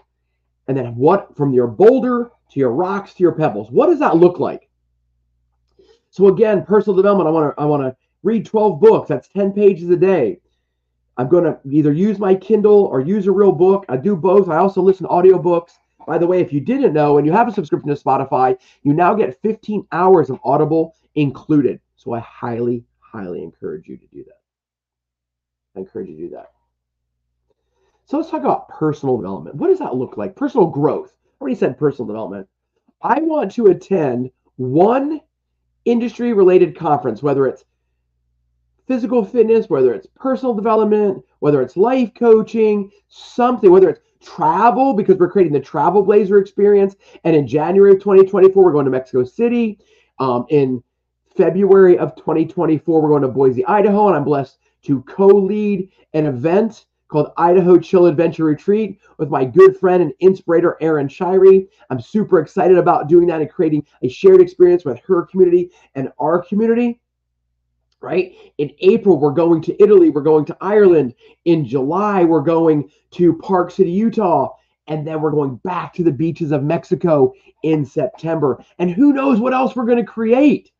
[0.67, 3.71] And then what from your boulder to your rocks to your pebbles?
[3.71, 4.71] What does that look like?
[6.09, 9.09] So again, personal development, I want to I want to read 12 books.
[9.11, 10.41] That's 10 pages a day.
[11.19, 13.85] I'm going to either use my Kindle or use a real book.
[13.91, 14.49] I do both.
[14.49, 15.73] I also listen to audiobooks.
[16.09, 18.95] By the way, if you didn't know and you have a subscription to Spotify, you
[18.95, 21.81] now get 15 hours of Audible included.
[21.97, 24.41] So I highly, highly encourage you to do that.
[25.77, 26.47] I encourage you to do that.
[28.07, 29.57] So let's talk about personal development.
[29.57, 30.35] What does that look like?
[30.35, 31.13] Personal growth.
[31.15, 32.49] I already said personal development.
[33.03, 35.21] I want to attend one
[35.85, 37.65] industry related conference, whether it's
[38.87, 45.17] physical fitness, whether it's personal development, whether it's life coaching, something, whether it's travel because
[45.17, 46.97] we're creating the Travel Blazer experience.
[47.25, 49.79] And in January of 2024, we're going to Mexico City.
[50.19, 50.83] Um, in
[51.37, 56.87] February of 2024, we're going to Boise, Idaho, and I'm blessed to co-lead an event
[57.09, 61.69] called Idaho Chill Adventure Retreat with my good friend and inspirator Aaron Shirey.
[61.91, 66.13] I'm super excited about doing that and creating a shared experience with her community and
[66.19, 67.01] our community
[68.01, 68.35] right?
[68.59, 71.15] In April, we're going to Italy, we're going to Ireland.
[71.45, 74.55] In July, we're going to Park City, Utah.
[74.87, 77.33] And then we're going back to the beaches of Mexico
[77.63, 78.65] in September.
[78.79, 80.71] And who knows what else we're going to create.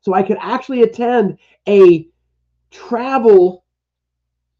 [0.00, 1.38] So I could actually attend
[1.68, 2.08] a
[2.70, 3.64] travel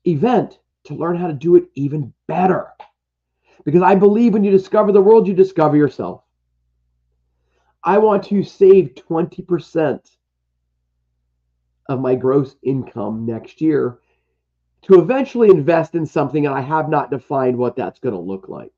[0.06, 2.68] event to learn how to do it even better.
[3.64, 6.22] Because I believe when you discover the world, you discover yourself.
[7.84, 10.00] I want to save 20%
[11.92, 13.98] of my gross income next year
[14.82, 18.48] to eventually invest in something and I have not defined what that's going to look
[18.48, 18.72] like.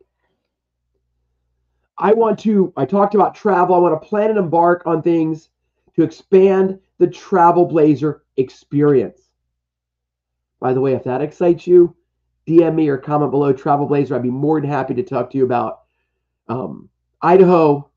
[1.97, 3.75] I want to, I talked about travel.
[3.75, 5.49] I want to plan and embark on things
[5.95, 9.21] to expand the Travel Blazer experience.
[10.61, 11.95] By the way, if that excites you,
[12.49, 14.15] DM me or comment below Travel Blazer.
[14.15, 15.83] I'd be more than happy to talk to you about
[16.49, 16.89] um,
[17.23, 17.89] Idaho,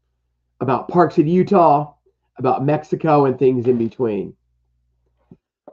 [0.61, 1.93] about parks in Utah,
[2.37, 4.33] about Mexico, and things in between.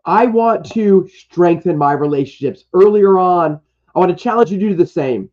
[0.07, 3.61] I want to strengthen my relationships earlier on.
[3.95, 5.31] I want to challenge you to do the same.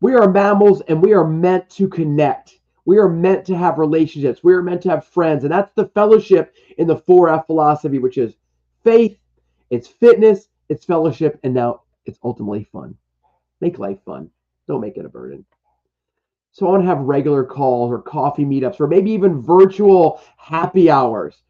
[0.00, 2.58] We are mammals and we are meant to connect.
[2.84, 4.42] We are meant to have relationships.
[4.42, 5.44] We are meant to have friends.
[5.44, 8.34] And that's the fellowship in the 4F philosophy, which is
[8.82, 9.18] faith,
[9.70, 12.96] it's fitness, it's fellowship, and now it's ultimately fun.
[13.60, 14.30] Make life fun.
[14.66, 15.44] Don't make it a burden.
[16.50, 20.90] So I want to have regular calls or coffee meetups or maybe even virtual happy
[20.90, 21.42] hours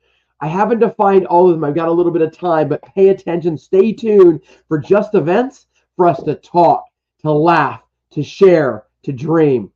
[0.42, 1.62] I haven't defined all of them.
[1.62, 3.56] I've got a little bit of time, but pay attention.
[3.56, 6.84] Stay tuned for just events for us to talk,
[7.20, 7.80] to laugh,
[8.10, 9.70] to share, to dream.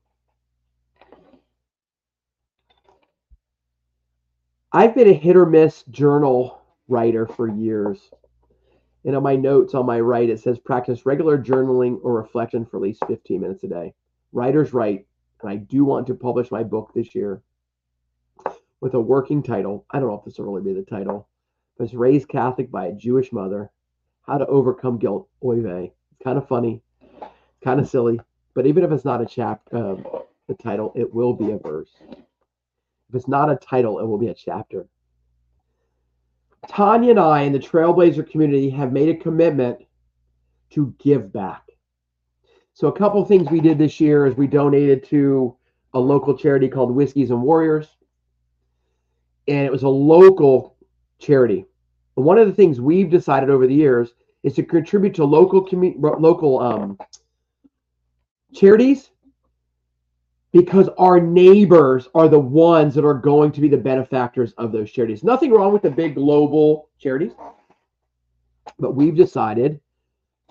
[4.73, 8.11] I've been a hit or miss journal writer for years.
[9.05, 12.79] And on my notes on my right, it says practice regular journaling or reflection for
[12.79, 13.95] at least 15 minutes a day.
[14.33, 15.07] Writer's write,
[15.43, 17.41] And I do want to publish my book this year
[18.81, 19.85] with a working title.
[19.91, 21.29] I don't know if this will really be the title,
[21.79, 23.71] was raised Catholic by a Jewish mother.
[24.23, 25.29] How to overcome guilt.
[25.45, 25.93] Oy vey.
[26.11, 26.83] It's kind of funny,
[27.63, 28.21] kind of silly.
[28.55, 30.07] But even if it's not a chapter, um,
[30.49, 31.91] the title, it will be a verse.
[32.11, 34.87] If it's not a title, it will be a chapter.
[36.69, 39.79] Tanya and I in the Trailblazer community have made a commitment
[40.71, 41.63] to give back.
[42.75, 45.57] So, a couple things we did this year is we donated to
[45.95, 47.89] a local charity called Whiskeys and Warriors,
[49.49, 50.77] and it was a local
[51.19, 51.67] charity.
[52.17, 55.61] And one of the things we've decided over the years is to contribute to local
[55.61, 56.99] community, local um,
[58.55, 59.11] charities
[60.53, 64.91] because our neighbors are the ones that are going to be the benefactors of those
[64.91, 65.23] charities.
[65.23, 67.33] Nothing wrong with the big global charities,
[68.79, 69.81] but we've decided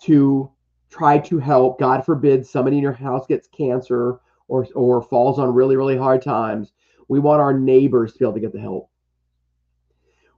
[0.01, 0.51] to
[0.91, 1.79] try to help.
[1.79, 6.21] God forbid somebody in your house gets cancer or or falls on really really hard
[6.21, 6.73] times.
[7.07, 8.89] We want our neighbors to be able to get the help.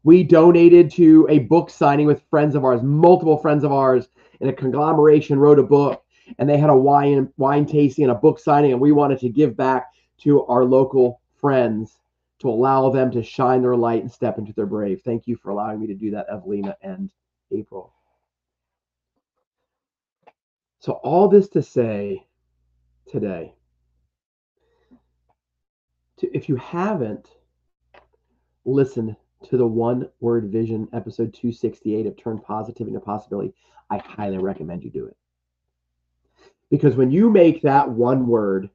[0.03, 4.07] We donated to a book signing with friends of ours, multiple friends of ours,
[4.39, 6.03] and a conglomeration wrote a book
[6.37, 9.29] and they had a wine wine tasting and a book signing, and we wanted to
[9.29, 11.99] give back to our local friends
[12.39, 15.01] to allow them to shine their light and step into their brave.
[15.03, 17.09] Thank you for allowing me to do that, Evelina and
[17.51, 17.93] April.
[20.79, 22.25] So all this to say
[23.07, 23.55] today,
[26.17, 27.29] to, if you haven't
[28.65, 33.53] listened to the one word vision episode 268 of turn positivity into possibility,
[33.89, 35.15] I highly recommend you do it.
[36.69, 38.69] Because when you make that one word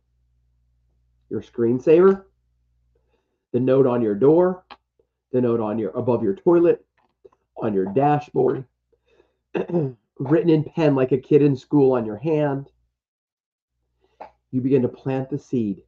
[1.29, 2.25] your screensaver,
[3.53, 4.65] the note on your door,
[5.33, 6.85] the note on your above your toilet,
[7.57, 8.65] on your dashboard,
[10.19, 12.71] written in pen like a kid in school on your hand,
[14.51, 15.83] you begin to plant the seed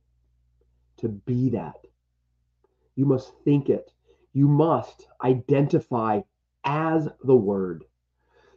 [1.04, 1.76] to be that.
[2.96, 3.92] You must think it.
[4.32, 6.22] You must identify
[6.64, 7.84] as the word.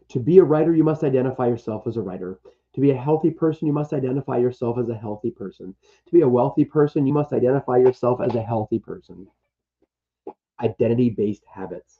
[0.09, 2.39] To be a writer, you must identify yourself as a writer.
[2.75, 5.75] To be a healthy person, you must identify yourself as a healthy person.
[6.05, 9.27] To be a wealthy person, you must identify yourself as a healthy person.
[10.61, 11.99] Identity based habits.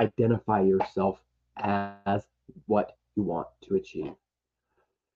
[0.00, 1.20] Identify yourself
[1.56, 2.26] as
[2.66, 4.12] what you want to achieve.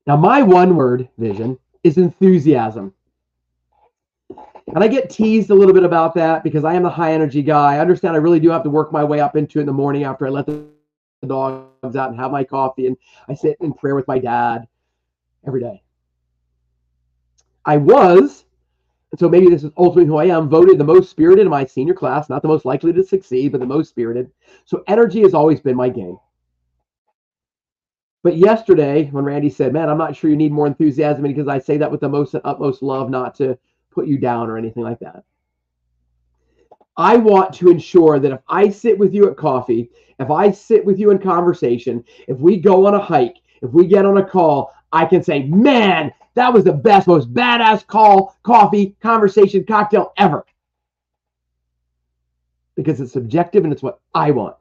[0.07, 2.95] Now, my one word vision is enthusiasm.
[4.75, 7.43] And I get teased a little bit about that because I am the high energy
[7.43, 7.77] guy.
[7.77, 9.73] I understand I really do have to work my way up into it in the
[9.73, 10.67] morning after I let the
[11.27, 12.97] dogs out and have my coffee and
[13.29, 14.69] I sit in prayer with my dad
[15.47, 15.83] every day.
[17.65, 18.45] I was,
[19.17, 21.95] so maybe this is ultimately who I am, voted the most spirited in my senior
[21.95, 24.31] class, not the most likely to succeed, but the most spirited.
[24.65, 26.19] So energy has always been my game.
[28.23, 31.59] But yesterday, when Randy said, Man, I'm not sure you need more enthusiasm because I
[31.59, 33.59] say that with the most and utmost love, not to
[33.99, 35.25] put you down or anything like that.
[36.97, 39.91] I want to ensure that if I sit with you at coffee,
[40.21, 43.89] if I sit with you in conversation, if we go on a hike, if we
[43.89, 48.37] get on a call, I can say, man, that was the best, most badass call,
[48.45, 50.47] coffee, conversation, cocktail ever.
[52.77, 54.57] Because it's subjective and it's what I want.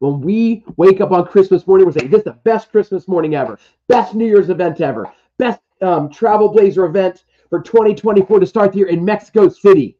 [0.00, 3.34] When we wake up on Christmas morning, we're saying, this is the best Christmas morning
[3.36, 8.72] ever, best New Year's event ever, best um, Travel Blazer event for 2024 to start
[8.72, 9.98] the year in Mexico City.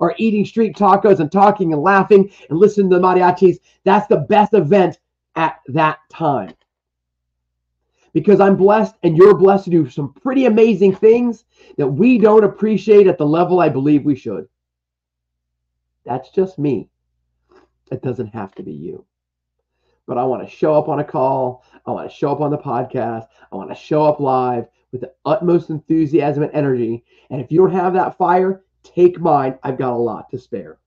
[0.00, 3.58] Or eating street tacos and talking and laughing and listening to the mariachis.
[3.84, 4.98] That's the best event
[5.36, 6.52] at that time
[8.12, 11.44] because I'm blessed and you're blessed to do some pretty amazing things
[11.76, 14.48] that we don't appreciate at the level I believe we should.
[16.04, 16.88] That's just me.
[17.92, 19.04] It doesn't have to be you.
[20.08, 21.62] But I want to show up on a call.
[21.86, 23.26] I want to show up on the podcast.
[23.52, 27.04] I want to show up live with the utmost enthusiasm and energy.
[27.30, 29.58] And if you don't have that fire, take mine.
[29.62, 30.78] I've got a lot to spare.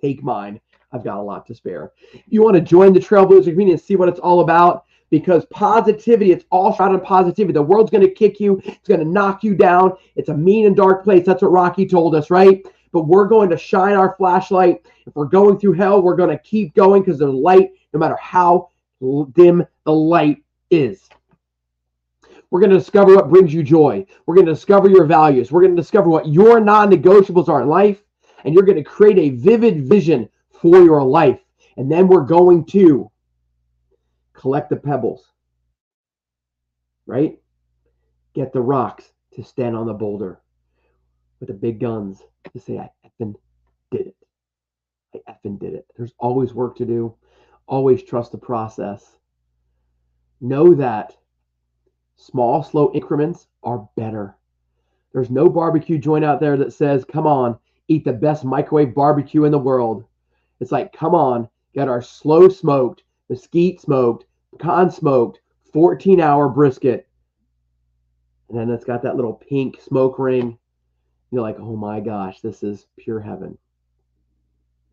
[0.00, 0.60] Take mine.
[0.92, 1.92] I've got a lot to spare.
[2.26, 4.84] You want to join the Trailblazer community and see what it's all about?
[5.10, 7.52] because positivity, it's all shot on positivity.
[7.52, 9.92] The world's going to kick you, it's going to knock you down.
[10.16, 11.26] It's a mean and dark place.
[11.26, 12.64] That's what Rocky told us, right?
[12.92, 14.86] But we're going to shine our flashlight.
[15.06, 18.16] If we're going through hell, we're going to keep going because there's light no matter
[18.20, 18.68] how
[19.32, 21.08] dim the light is.
[22.50, 24.04] We're going to discover what brings you joy.
[24.26, 25.52] We're going to discover your values.
[25.52, 28.02] We're going to discover what your non negotiables are in life.
[28.44, 31.40] And you're going to create a vivid vision for your life.
[31.76, 33.10] And then we're going to
[34.32, 35.24] collect the pebbles,
[37.06, 37.38] right?
[38.34, 40.40] Get the rocks to stand on the boulder
[41.38, 42.22] with the big guns
[42.52, 43.34] to say, I effing
[43.90, 44.16] did it.
[45.14, 45.86] I effing did it.
[45.96, 47.14] There's always work to do.
[47.66, 49.18] Always trust the process.
[50.40, 51.16] Know that
[52.20, 54.36] small, slow increments are better.
[55.12, 57.58] There's no barbecue joint out there that says, come on,
[57.88, 60.04] eat the best microwave barbecue in the world.
[60.60, 65.40] It's like, come on, got our slow smoked, mesquite smoked, pecan smoked,
[65.72, 67.08] 14 hour brisket.
[68.48, 70.58] And then it's got that little pink smoke ring.
[71.30, 73.56] You're like, oh my gosh, this is pure heaven.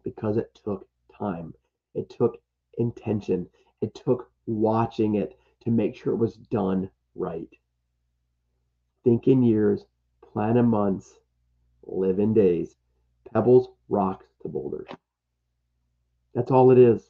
[0.04, 1.54] Because it took time,
[1.94, 2.40] it took
[2.78, 3.48] intention,
[3.82, 7.50] it took watching it to make sure it was done right.
[9.04, 9.86] Think in years,
[10.22, 11.14] plan in months,
[11.86, 12.76] live in days.
[13.34, 14.88] Pebbles, rocks to boulders.
[16.34, 17.10] That's all it is.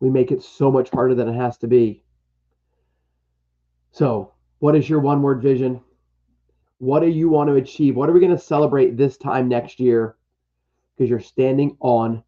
[0.00, 2.02] We make it so much harder than it has to be.
[3.92, 5.80] So, what is your one word vision?
[6.78, 7.96] What do you want to achieve?
[7.96, 10.16] What are we going to celebrate this time next year?
[10.96, 12.22] Because you're standing on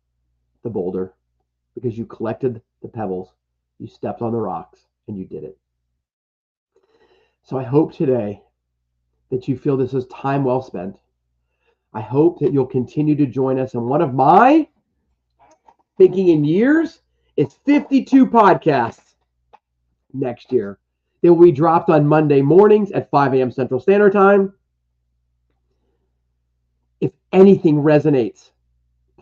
[0.62, 1.14] the boulder,
[1.74, 3.30] because you collected the pebbles,
[3.78, 5.58] you stepped on the rocks, and you did it.
[7.45, 8.43] So, I hope today
[9.30, 10.97] that you feel this is time well spent.
[11.95, 13.74] I hope that you'll continue to join us.
[13.74, 14.68] And one of my
[15.99, 17.01] thinking in years
[17.36, 19.14] is 52 podcasts
[20.12, 20.78] next year.
[21.22, 23.51] They will be dropped on Monday mornings at 5 a.m.
[23.51, 24.53] Central Standard Time.
[27.01, 28.51] If anything resonates,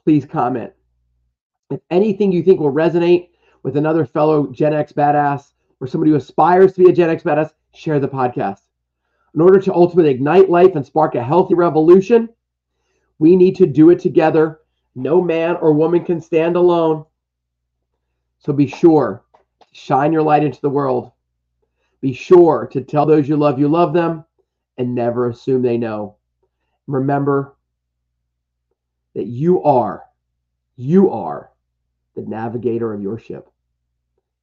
[0.05, 0.73] please comment.
[1.71, 3.29] If anything you think will resonate
[3.63, 7.23] with another fellow Gen X badass or somebody who aspires to be a Gen X
[7.23, 8.61] badass, share the podcast.
[9.35, 12.29] In order to ultimately ignite life and spark a healthy revolution,
[13.19, 14.61] we need to do it together.
[14.95, 17.05] No man or woman can stand alone.
[18.39, 19.23] So be sure
[19.61, 21.13] to shine your light into the world
[22.01, 24.25] be sure to tell those you love you love them
[24.79, 26.17] and never assume they know.
[26.87, 27.57] Remember
[29.15, 30.05] that you are,
[30.77, 31.51] you are
[32.15, 33.51] the navigator of your ship.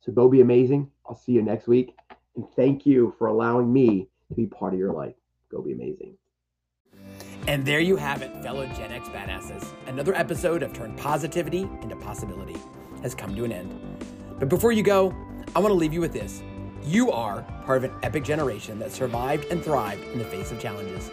[0.01, 0.91] So go be amazing.
[1.05, 1.95] I'll see you next week.
[2.38, 5.15] And thank you for allowing me to be part of your life.
[5.51, 6.15] Go be amazing.
[7.47, 9.65] And there you have it, fellow Gen X badasses.
[9.88, 12.55] Another episode of Turn Positivity into Possibility
[13.01, 13.79] has come to an end.
[14.38, 15.15] But before you go,
[15.55, 16.43] I want to leave you with this.
[16.83, 20.59] You are part of an epic generation that survived and thrived in the face of
[20.59, 21.09] challenges.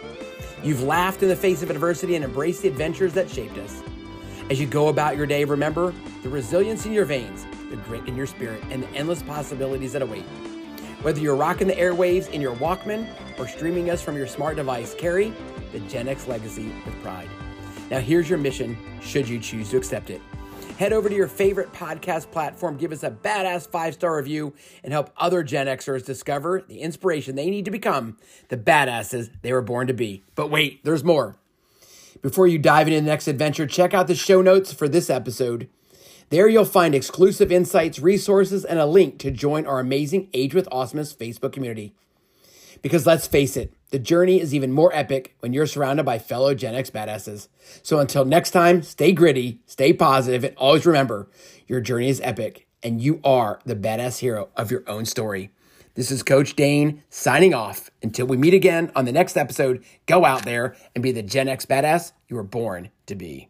[0.63, 3.81] You've laughed in the face of adversity and embraced the adventures that shaped us.
[4.51, 8.15] As you go about your day, remember the resilience in your veins, the grit in
[8.15, 10.25] your spirit, and the endless possibilities that await.
[11.05, 14.95] Whether you're rocking the airwaves in your Walkman or streaming us from your smart device,
[14.95, 15.31] carry
[15.71, 17.29] the Gen X legacy with pride.
[17.91, 20.19] Now, here's your mission, should you choose to accept it.
[20.79, 24.91] Head over to your favorite podcast platform, give us a badass five star review, and
[24.91, 29.61] help other Gen Xers discover the inspiration they need to become the badasses they were
[29.61, 30.23] born to be.
[30.33, 31.35] But wait, there's more.
[32.23, 35.69] Before you dive into the next adventure, check out the show notes for this episode.
[36.29, 40.67] There you'll find exclusive insights, resources, and a link to join our amazing Age with
[40.71, 41.93] Awesomeness Facebook community.
[42.81, 46.53] Because let's face it, the journey is even more epic when you're surrounded by fellow
[46.55, 47.47] Gen X badasses.
[47.83, 51.29] So until next time, stay gritty, stay positive, and always remember
[51.67, 55.51] your journey is epic and you are the badass hero of your own story.
[55.95, 57.89] This is Coach Dane signing off.
[58.03, 61.47] Until we meet again on the next episode, go out there and be the Gen
[61.47, 63.49] X badass you were born to be.